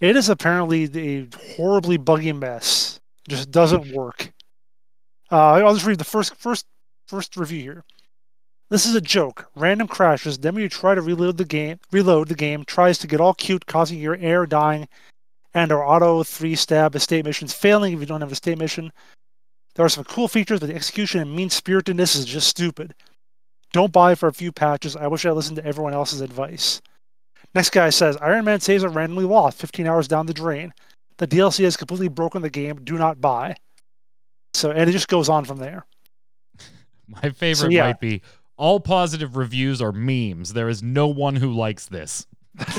[0.00, 1.26] It is apparently a
[1.56, 3.00] horribly buggy mess.
[3.26, 4.32] Just doesn't work.
[5.30, 6.66] Uh, I'll just read the first, first,
[7.06, 7.84] first review here.
[8.70, 9.50] This is a joke.
[9.54, 10.38] Random crashes.
[10.38, 13.34] Then when you try to reload the game, reload the game tries to get all
[13.34, 14.88] cute, causing your heir dying,
[15.54, 18.92] and our auto three stab estate missions failing if you don't have a state mission.
[19.74, 22.94] There are some cool features, but the execution and mean spiritedness is just stupid.
[23.72, 24.96] Don't buy for a few patches.
[24.96, 26.82] I wish I listened to everyone else's advice.
[27.54, 30.74] Next guy says Iron Man saves are randomly lost 15 hours down the drain.
[31.18, 32.82] The DLC has completely broken the game.
[32.84, 33.56] Do not buy.
[34.54, 35.84] So and it just goes on from there.
[37.08, 37.86] My favorite yeah.
[37.88, 38.22] might be
[38.56, 40.52] all positive reviews are memes.
[40.52, 42.26] There is no one who likes this.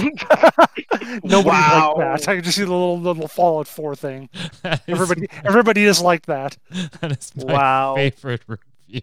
[1.23, 1.95] Nobody Wow.
[1.97, 2.29] liked that.
[2.29, 4.29] I can just see the little little Fallout Four thing.
[4.61, 6.57] That is, Everybody, everybody just liked that.
[6.99, 7.95] that is my Wow.
[7.95, 9.01] favorite review.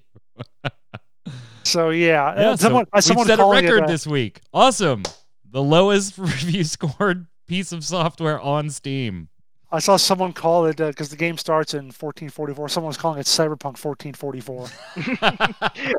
[1.65, 3.87] So yeah, Yeah, uh, someone, so uh, someone we set a calling it, record uh,
[3.89, 4.41] this week.
[4.53, 5.03] Awesome.
[5.51, 9.29] The lowest review scored piece of software on Steam.
[9.73, 12.69] I saw someone call it because the game starts in 1444.
[12.69, 14.69] Someone's calling it Cyberpunk 1444.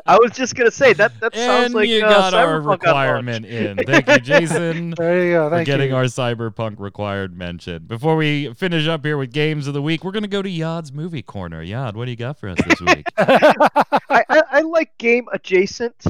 [0.06, 1.12] I was just gonna say that.
[1.20, 3.76] That sounds and like you uh, got our Cyberpunk got requirement in.
[3.76, 4.88] Thank you, Jason.
[4.98, 5.50] There you go.
[5.50, 5.96] for getting you.
[5.96, 7.84] our cyberpunk required mention.
[7.84, 10.92] Before we finish up here with games of the week, we're gonna go to Yod's
[10.92, 11.62] movie corner.
[11.62, 13.06] Yod, what do you got for us this week?
[13.18, 16.06] I, I, I like game adjacent.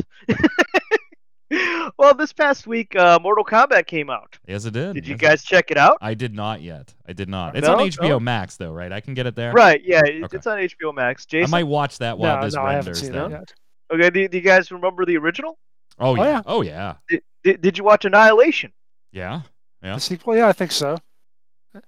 [1.99, 4.38] Well, this past week, uh, Mortal Kombat came out.
[4.46, 4.94] yes, it did.
[4.94, 5.96] Did you Yes, guys check it out?
[6.01, 6.94] I did not yet.
[7.07, 7.57] I did not.
[7.57, 7.74] It's No?
[7.74, 8.20] on HBO No?
[8.20, 8.92] Max though, right?
[8.92, 9.53] I can get it there.
[9.53, 9.82] Right.
[9.84, 10.36] Yeah, Okay.
[10.36, 11.24] it's on HBO Max.
[11.26, 13.32] Jason, I might watch that while no, this no, I haven't seen Then.
[13.32, 13.55] it yet.
[13.92, 14.11] Okay.
[14.11, 15.59] Do, do you guys remember the original?
[15.99, 16.22] Oh yeah.
[16.24, 16.42] yeah.
[16.46, 16.94] Oh yeah.
[17.09, 18.72] Did, did, did you watch Annihilation?
[19.12, 19.40] Yeah.
[19.82, 19.94] Yeah.
[19.94, 20.36] The sequel?
[20.36, 20.99] Yeah, I think so.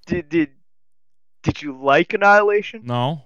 [0.06, 0.50] Did did
[1.42, 2.82] did you like Annihilation?
[2.84, 3.22] No.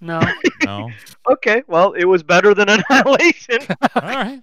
[0.00, 0.20] No.
[0.64, 0.90] No.
[1.30, 1.62] Okay.
[1.68, 3.58] Well, it was better than Annihilation.
[3.94, 4.40] All right.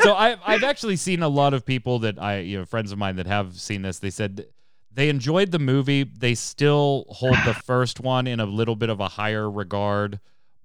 [0.00, 2.96] So I've I've actually seen a lot of people that I you know friends of
[2.96, 3.98] mine that have seen this.
[3.98, 4.46] They said
[4.90, 6.04] they enjoyed the movie.
[6.04, 10.18] They still hold the first one in a little bit of a higher regard,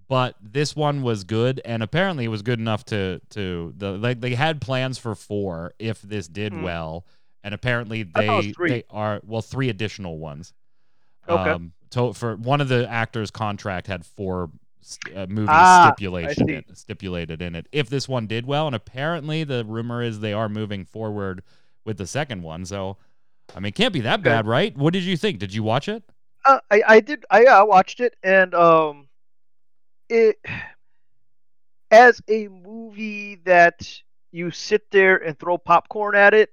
[0.07, 4.21] but this one was good, and apparently it was good enough to to the like
[4.21, 6.61] they had plans for four if this did Hmm.
[6.61, 7.05] well,
[7.43, 10.53] and apparently I thought it was they they are well three additional ones.
[11.27, 11.49] Okay.
[11.49, 14.49] Um, to, for one of the actors' contract had four
[15.15, 17.67] uh, movies Ah, stipulation in, stipulated in it.
[17.71, 21.43] If this one did well, and apparently the rumor is they are moving forward
[21.85, 22.65] with the second one.
[22.65, 22.97] So,
[23.55, 24.23] I mean, it can't be that Okay.
[24.23, 24.75] bad, right?
[24.77, 25.39] What did you think?
[25.39, 26.03] Did you watch it?
[26.45, 29.07] Uh, I I did I, I watched it and um
[30.09, 30.37] it
[31.91, 34.01] as a movie that
[34.31, 36.49] you sit there and throw popcorn at it.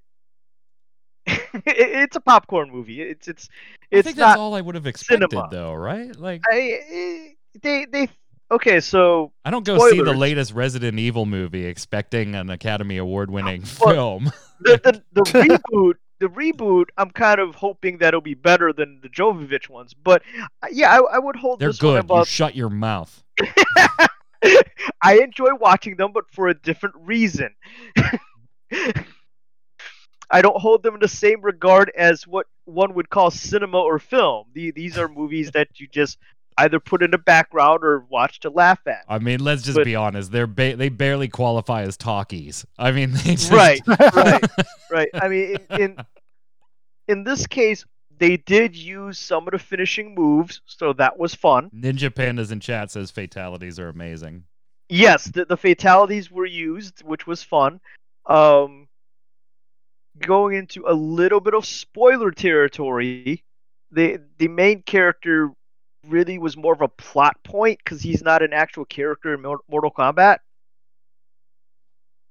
[1.27, 3.03] it it's a popcorn movie.
[3.03, 3.49] It's it's
[3.93, 4.37] I it's think that's not.
[4.37, 5.51] all I would have expected, cinema.
[5.51, 6.15] though, right?
[6.15, 8.09] Like, I, eh, they they
[8.51, 8.81] okay.
[8.81, 13.65] So I don't go see the latest Resident Evil movie expecting an Academy Award winning
[13.81, 14.33] Well, film.
[14.61, 15.23] the the, the
[15.71, 16.87] reboot the reboot.
[16.97, 19.95] I'm kind of hoping that it'll be better than the Jovovich ones.
[19.95, 20.23] But
[20.63, 22.05] uh, yeah, I, I would hold They're good.
[22.09, 23.23] You shut your mouth.
[25.03, 27.55] I enjoy watching them, but for a different reason.
[30.31, 33.99] I don't hold them in the same regard as what one would call cinema or
[33.99, 34.47] film.
[34.53, 36.19] The, these are movies that you just
[36.59, 39.05] either put in the background or watch to laugh at.
[39.09, 40.31] I mean, let's just But- be honest.
[40.33, 42.67] They're ba- they barely qualify as talkies.
[42.79, 43.81] I mean, they just, Right,
[44.15, 44.45] right,
[44.91, 45.09] right.
[45.15, 45.97] I mean, in, in
[47.09, 47.85] in this case,
[48.19, 51.71] they did use some of the finishing moves, so that was fun.
[51.75, 54.45] Ninja Pandas in chat says fatalities are amazing.
[54.89, 57.81] yes, the, the fatalities were used, which was fun.
[58.27, 58.89] Um,
[60.19, 63.45] going into a little bit of spoiler territory,
[63.91, 65.51] the the main character
[66.09, 69.91] really was more of a plot point because he's not an actual character in Mortal
[69.91, 70.39] Kombat.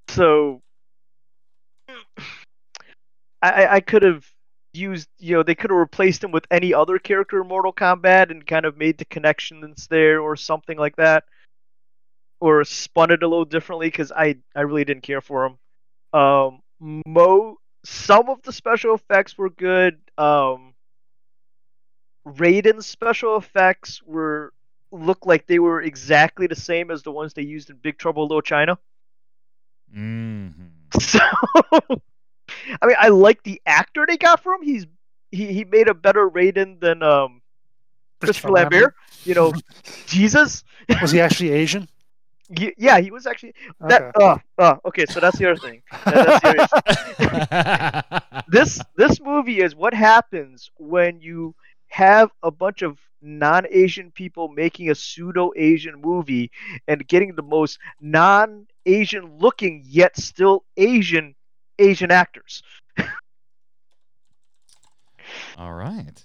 [0.09, 0.61] So,
[3.41, 4.25] I I- could have
[4.73, 8.29] used you know they could have replaced him with any other character in Mortal Kombat
[8.31, 11.23] and kind of made the connections there or something like that
[12.39, 15.57] or spun it a little differently because I I really didn't care for him.
[16.19, 16.61] Um,
[17.07, 19.99] mo some of the special effects were good.
[20.17, 20.73] Um,
[22.27, 24.53] Raiden's special effects were
[24.91, 28.23] looked like they were exactly the same as the ones they used in Big Trouble
[28.23, 28.77] in Little China.
[29.93, 30.49] hmm
[30.99, 31.19] So,
[32.81, 34.61] I mean, I like the actor they got for him.
[34.63, 34.85] He's
[35.31, 37.41] he, he made a better Raiden than um
[38.19, 38.93] Christopher Lambert.
[39.23, 39.53] You know,
[40.05, 40.63] Jesus.
[40.99, 41.87] Was he actually Asian?
[42.77, 43.53] Yeah, he was actually
[43.87, 44.05] that.
[44.15, 44.25] Okay.
[44.25, 45.81] Uh, uh, okay, so that's the other thing.
[46.09, 46.79] That- that's the other issue.
[48.47, 51.55] this this movie is what happens when you
[51.87, 56.51] have a bunch of non-Asian people making a pseudo-Asian movie
[56.87, 61.35] and getting the most non-Asian looking yet still Asian
[61.79, 62.61] Asian actors.
[65.57, 66.23] All right.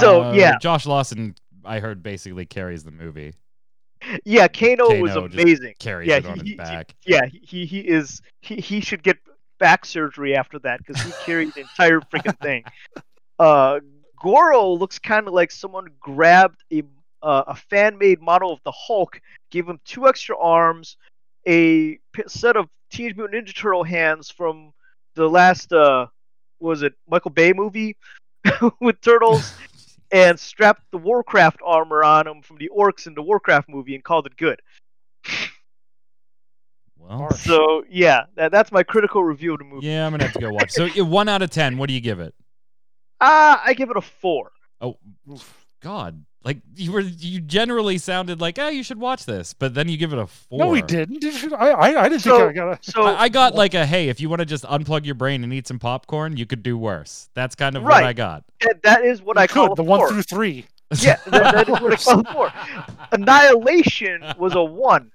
[0.00, 0.56] So, Uh, yeah.
[0.58, 1.34] Josh Lawson,
[1.64, 3.34] I heard, basically carries the movie.
[4.24, 5.74] Yeah, Kano, was Kano just amazing.
[5.78, 6.94] Carries Yeah, it on he- his he- back.
[7.06, 9.16] Yeah, he he is he, he should get
[9.58, 12.64] back surgery after that because he carried the entire freaking thing.
[13.36, 13.80] Uh,
[14.20, 16.82] Goro looks kind of like someone grabbed a
[17.22, 20.96] uh, a fan made model of the Hulk, gave him two extra arms,
[21.46, 24.72] a p- set of Teenage Mutant Ninja Turtle hands from
[25.14, 26.06] the last uh
[26.60, 27.96] was it Michael Bay movie
[28.80, 29.54] with turtles,
[30.12, 34.04] and strapped the Warcraft armor on him from the orcs in the Warcraft movie and
[34.04, 34.60] called it good.
[36.98, 39.86] Well, So yeah, that, that's my critical review of the movie.
[39.86, 40.70] yeah, I'm gonna have to go watch.
[40.72, 41.76] So one out of ten.
[41.76, 42.34] What do you give it?
[43.20, 44.50] Ah, I give it a four.
[44.80, 44.96] Oh,
[45.80, 46.24] God!
[46.44, 49.96] Like you were, you generally sounded like, oh, you should watch this, but then you
[49.96, 50.58] give it a four.
[50.58, 51.20] No, we didn't.
[51.20, 52.90] Did you- I, I, I didn't So- think I got a.
[52.90, 55.42] So I, I got like a hey, if you want to just unplug your brain
[55.42, 57.30] and eat some popcorn, you could do worse.
[57.34, 58.04] That's kind of what Right.
[58.04, 58.44] I got.
[58.60, 60.08] that- that is what You I call could, a the one four.
[60.10, 60.66] through three.
[61.00, 62.52] Yeah, that, that is what I call a four.
[63.12, 65.10] Annihilation was a one.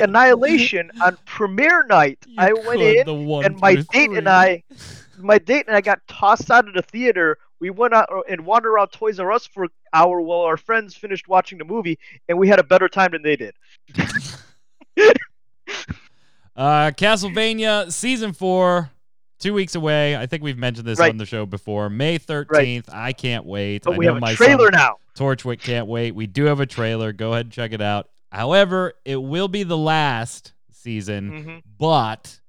[0.00, 4.10] Annihilation on premiere night, You I went could, in the one and my through date
[4.10, 4.26] and three.
[4.26, 4.62] I,
[5.18, 7.38] my date and I got tossed out of the theater.
[7.60, 10.94] We went out and wandered around Toys R Us for an hour while our friends
[10.94, 11.98] finished watching the movie,
[12.28, 13.54] and we had a better time than they did.
[16.56, 18.90] Uh, Castlevania season four,
[19.38, 20.16] two weeks away.
[20.16, 21.10] I think we've mentioned this Right.
[21.10, 21.90] on the show before.
[21.90, 22.88] May thirteenth.
[22.90, 23.82] I can't wait.
[23.84, 24.96] But I we have my a trailer now.
[25.14, 26.14] Torchwick can't wait.
[26.14, 27.12] We do have a trailer.
[27.12, 28.08] Go ahead and check it out.
[28.32, 31.62] However, it will be the last season, Mhm.
[31.78, 32.40] but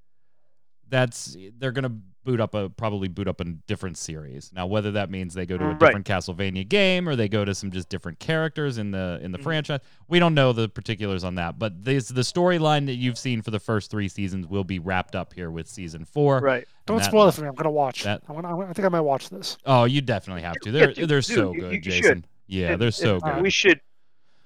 [0.88, 1.97] that's they're gonna
[2.28, 4.51] boot up a probably boot up a different series.
[4.53, 5.80] Now, whether that means they go to a Right.
[5.80, 9.38] different Castlevania game or they go to some just different characters in the in the
[9.38, 9.43] Mhm.
[9.43, 11.57] franchise, we don't know the particulars on that.
[11.57, 15.15] But this the storyline that you've seen for the first three seasons will be wrapped
[15.15, 16.39] up here with season four.
[16.41, 16.67] Right.
[16.86, 17.47] Don't that- spoil it for me.
[17.47, 18.03] I'm gonna watch.
[18.03, 19.57] that- I'm gonna, I'm gonna- I think I might watch this.
[19.65, 20.71] Oh, you definitely have to.
[20.71, 22.01] They're dude, they're dude, so you- good, you should.
[22.03, 22.25] Jason.
[22.47, 23.41] Yeah, And- they're so and good.
[23.43, 23.80] We should,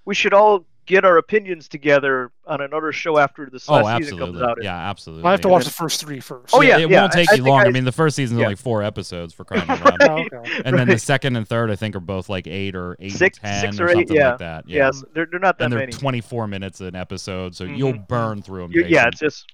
[0.05, 4.17] we should all get our opinions together on another show after this Oh, last season
[4.19, 4.57] comes out.
[4.61, 5.25] Yeah, absolutely.
[5.25, 5.51] I have to Yeah.
[5.53, 6.53] watch the first three first.
[6.53, 7.59] Oh, yeah, it yeah, won't take I- I you think long.
[7.61, 8.45] I, I- mean, the first season's yeah.
[8.45, 10.01] only four episodes for crying out loud.
[10.31, 10.61] Oh, okay.
[10.65, 13.39] And then the second and third, I think, are both like eight or eight Six-
[13.41, 14.29] and ten six or, or eight, something yeah.
[14.29, 14.69] like that.
[14.69, 14.85] Yeah.
[14.85, 15.91] Yes, they're, they're not that and they're many.
[15.93, 18.07] 24 minutes an episode, so you'll Mhm.
[18.07, 18.71] burn through them.
[18.73, 19.51] You- yeah, it's just.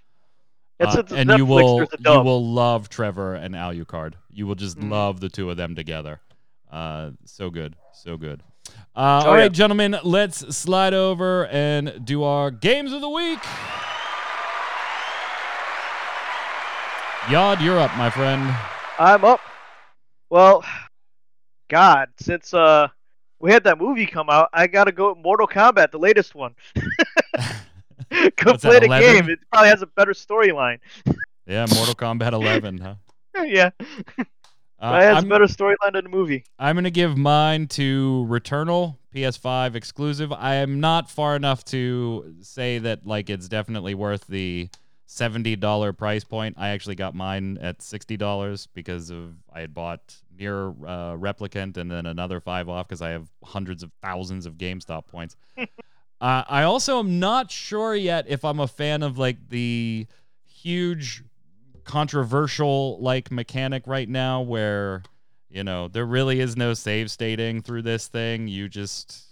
[0.79, 4.13] It's, Uh, it's and Netflix, you will you will love Trevor and Alucard.
[4.31, 4.91] You will just Mhm.
[4.91, 6.19] love the two of them together.
[6.71, 8.43] Uh, so good, so good.
[8.97, 9.49] Uh, Oh, all right, yeah.
[9.49, 13.39] gentlemen, let's slide over and do our games of the week.
[17.29, 18.55] Yod, you're up, my friend.
[18.97, 19.39] I'm up.
[20.31, 20.63] Well,
[21.69, 22.87] God, since uh
[23.39, 26.55] we had that movie come out, I gotta go Mortal Kombat, the latest one.
[28.37, 29.29] Go play the game.
[29.29, 30.79] It probably has a better storyline.
[31.45, 32.95] Yeah, Mortal Kombat 11, huh?
[33.45, 33.71] yeah,
[34.79, 36.43] Uh, has I'm- a better storyline than the movie.
[36.59, 40.31] I'm going to give mine to Returnal, PS5 exclusive.
[40.31, 44.69] I am not far enough to say that like it's definitely worth the
[45.07, 46.55] $70 price point.
[46.59, 51.89] I actually got mine at $60 because of I had bought NieR uh, Replicant and
[51.89, 55.35] then another 5 off because I have hundreds of thousands of GameStop points.
[55.57, 55.65] uh,
[56.21, 60.05] I also am not sure yet if I'm a fan of like the
[60.45, 61.23] huge
[61.87, 65.01] controversial like mechanic right now where
[65.49, 68.47] you know there really is no save stating through this thing.
[68.47, 69.23] You just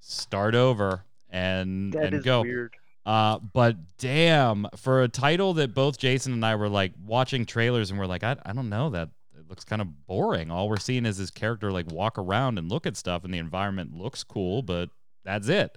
[0.00, 2.42] start over and That and is go.
[2.42, 2.74] weird.
[3.06, 7.90] uh but damn for a title that both jason and i were like watching trailers
[7.90, 9.08] and we're like i, I don't know that.
[9.38, 10.50] It looks kind of boring.
[10.50, 13.38] All we're seeing is this character like walk around and look at stuff and the
[13.38, 14.88] environment looks cool but
[15.24, 15.76] that's it.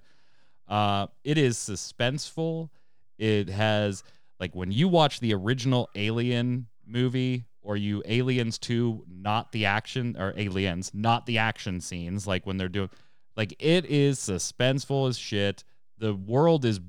[0.68, 2.70] Uh it is suspenseful.
[3.18, 4.02] It has
[4.40, 10.16] like when you watch the original alien movie or you aliens 2 not the action
[10.18, 12.90] or aliens not the action scenes like when they're doing
[13.36, 15.62] like it is suspenseful as shit.
[15.98, 16.80] The world is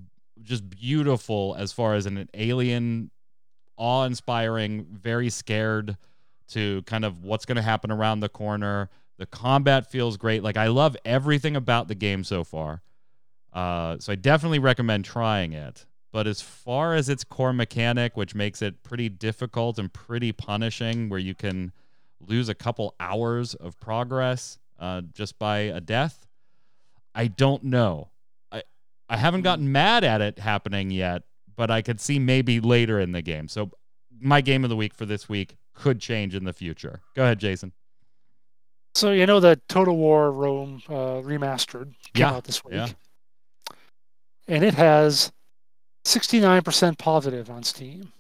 [0.42, 3.12] just beautiful as far as an alien
[3.76, 5.98] awe-inspiring very scared
[6.50, 8.90] to kind of what's going to happen around the corner.
[9.18, 10.42] The combat feels great.
[10.42, 12.82] Like i love everything about the game so far.
[13.52, 15.86] Uh, so i definitely recommend trying it
[16.18, 21.10] but as far as its core mechanic, which makes it pretty difficult and pretty punishing,
[21.10, 21.72] where you can
[22.20, 26.26] lose a couple hours of progress uh, just by a death,
[27.14, 28.10] I don't know.
[28.52, 28.64] I
[29.08, 31.22] I haven't gotten mad at it happening yet,
[31.56, 33.48] but I could see maybe later in the game.
[33.48, 33.70] So
[34.20, 37.02] my game of the week for this week could change in the future.
[37.16, 37.74] Go ahead, Jason.
[38.96, 42.88] So you know that Total War Rome uh, remastered came Yeah, out this week, yeah.
[44.48, 45.32] and it has
[46.08, 48.14] 69% positive on Steam.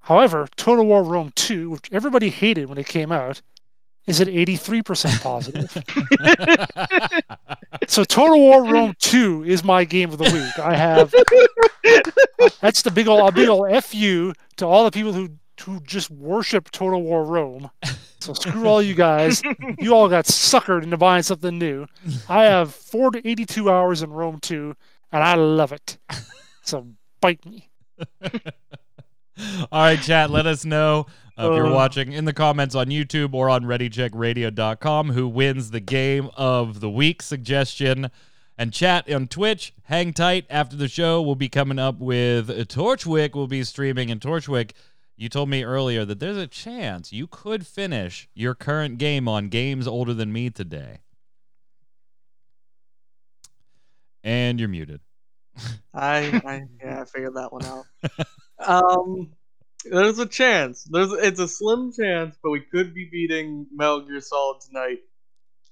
[0.00, 3.42] However, Total War Rome 2, which everybody hated when it came out,
[4.06, 5.70] is at 83% positive.
[7.88, 10.58] so Total War Rome 2 is my game of the week.
[10.58, 11.12] I have
[12.60, 15.28] that's the big old big old fu to all the people who
[15.62, 17.70] who just worship Total War Rome.
[18.20, 19.42] So screw all you guys.
[19.78, 21.86] You all got suckered into buying something new.
[22.28, 24.74] I have four to eighty-two hours in Rome 2,
[25.12, 25.98] and I love it.
[26.62, 26.86] So
[27.20, 27.70] bite me.
[29.70, 30.30] All right, chat.
[30.30, 31.06] Let us know
[31.38, 31.72] uh, if you're Uh.
[31.72, 36.90] watching in the comments on YouTube or on ReadyCheckRadio.com who wins the game of the
[36.90, 38.10] week suggestion.
[38.60, 40.44] And chat on Twitch, hang tight.
[40.50, 43.36] After the show, we'll be coming up with Torchwick.
[43.36, 44.72] We'll be streaming in Torchwick.
[45.16, 49.48] You told me earlier that there's a chance you could finish your current game on
[49.48, 50.98] games older than me today.
[54.28, 55.00] And you're muted.
[55.94, 57.84] I, I yeah, I figured that one out.
[58.58, 59.32] um,
[59.84, 60.84] there's a chance.
[60.84, 64.98] There's it's a slim chance, but we could be beating Metal Gear Solid tonight.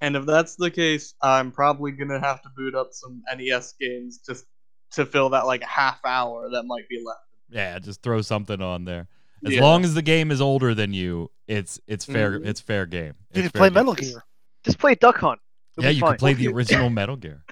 [0.00, 4.18] And if that's the case, I'm probably gonna have to boot up some NES games
[4.26, 4.46] just
[4.92, 7.20] to fill that like half hour that might be left.
[7.50, 9.08] Yeah, just throw something on there.
[9.44, 9.60] As Yeah.
[9.62, 12.40] long as the game is older than you, it's it's fair.
[12.40, 12.46] Mhm.
[12.46, 13.14] It's fair game.
[13.34, 13.74] You can play game.
[13.74, 14.24] Metal Gear.
[14.64, 15.40] Just play Duck Hunt.
[15.76, 16.10] It'll Yeah, you fine.
[16.12, 17.42] can play the original Metal Gear.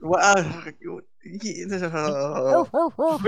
[0.00, 0.62] Well, uh,
[1.24, 1.30] we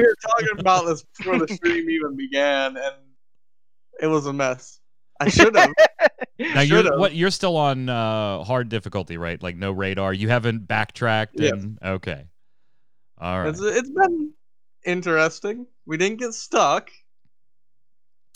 [0.03, 2.95] were talking about this before the stream even began, and
[4.01, 4.81] it was a mess.
[5.20, 5.73] I should have.
[6.39, 9.41] Now you're what you're still on uh, hard difficulty, right?
[9.41, 10.12] Like no radar.
[10.12, 11.53] You haven't backtracked Yes.
[11.53, 12.25] and okay.
[13.18, 13.49] All right.
[13.51, 14.33] It's, it's been
[14.85, 15.66] interesting.
[15.87, 16.91] We didn't get stuck.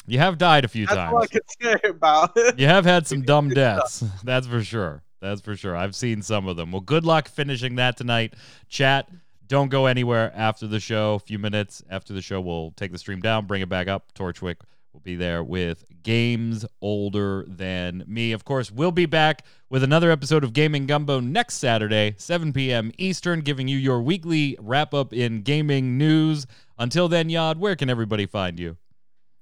[0.06, 1.30] You have died a few That's all I times.
[1.30, 1.40] can
[1.82, 2.60] say about it.
[2.60, 4.04] You have had some dumb Good deaths.
[4.22, 5.02] That's for sure.
[5.20, 5.76] That's for sure.
[5.76, 6.72] I've seen some of them.
[6.72, 8.34] Well, good luck finishing that tonight.
[8.68, 9.08] Chat,
[9.46, 11.14] don't go anywhere after the show.
[11.14, 14.12] A few minutes after the show, we'll take the stream down, bring it back up.
[14.14, 14.56] Torchwick
[14.92, 18.32] will be there with games older than me.
[18.32, 22.92] Of course, we'll be back with another episode of Gaming Gumbo next Saturday, 7 p.m.
[22.98, 26.46] Eastern, giving you your weekly wrap up in gaming news.
[26.78, 28.76] Until then, Yod, where can everybody find you?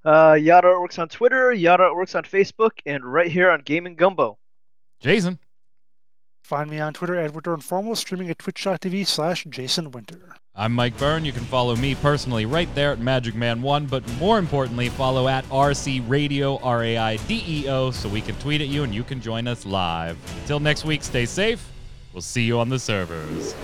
[0.03, 4.37] Uh, Yod Artworks on Twitter, Yod Artworks on Facebook, and right here on Gaming Gumbo.
[4.99, 5.39] Jason.
[6.45, 10.35] Find me on Twitter at Winter Informal, streaming at twitch.tv slash Jason Winter.
[10.55, 11.25] I'm Mike Byrne.
[11.25, 15.27] You can follow me personally right there at Magic Man One, but more importantly, follow
[15.27, 18.83] at RC Radio R A I D E O so we can tweet at you
[18.83, 20.19] and you can join us live.
[20.41, 21.67] Until next week, stay safe.
[22.13, 23.55] We'll see you on the servers.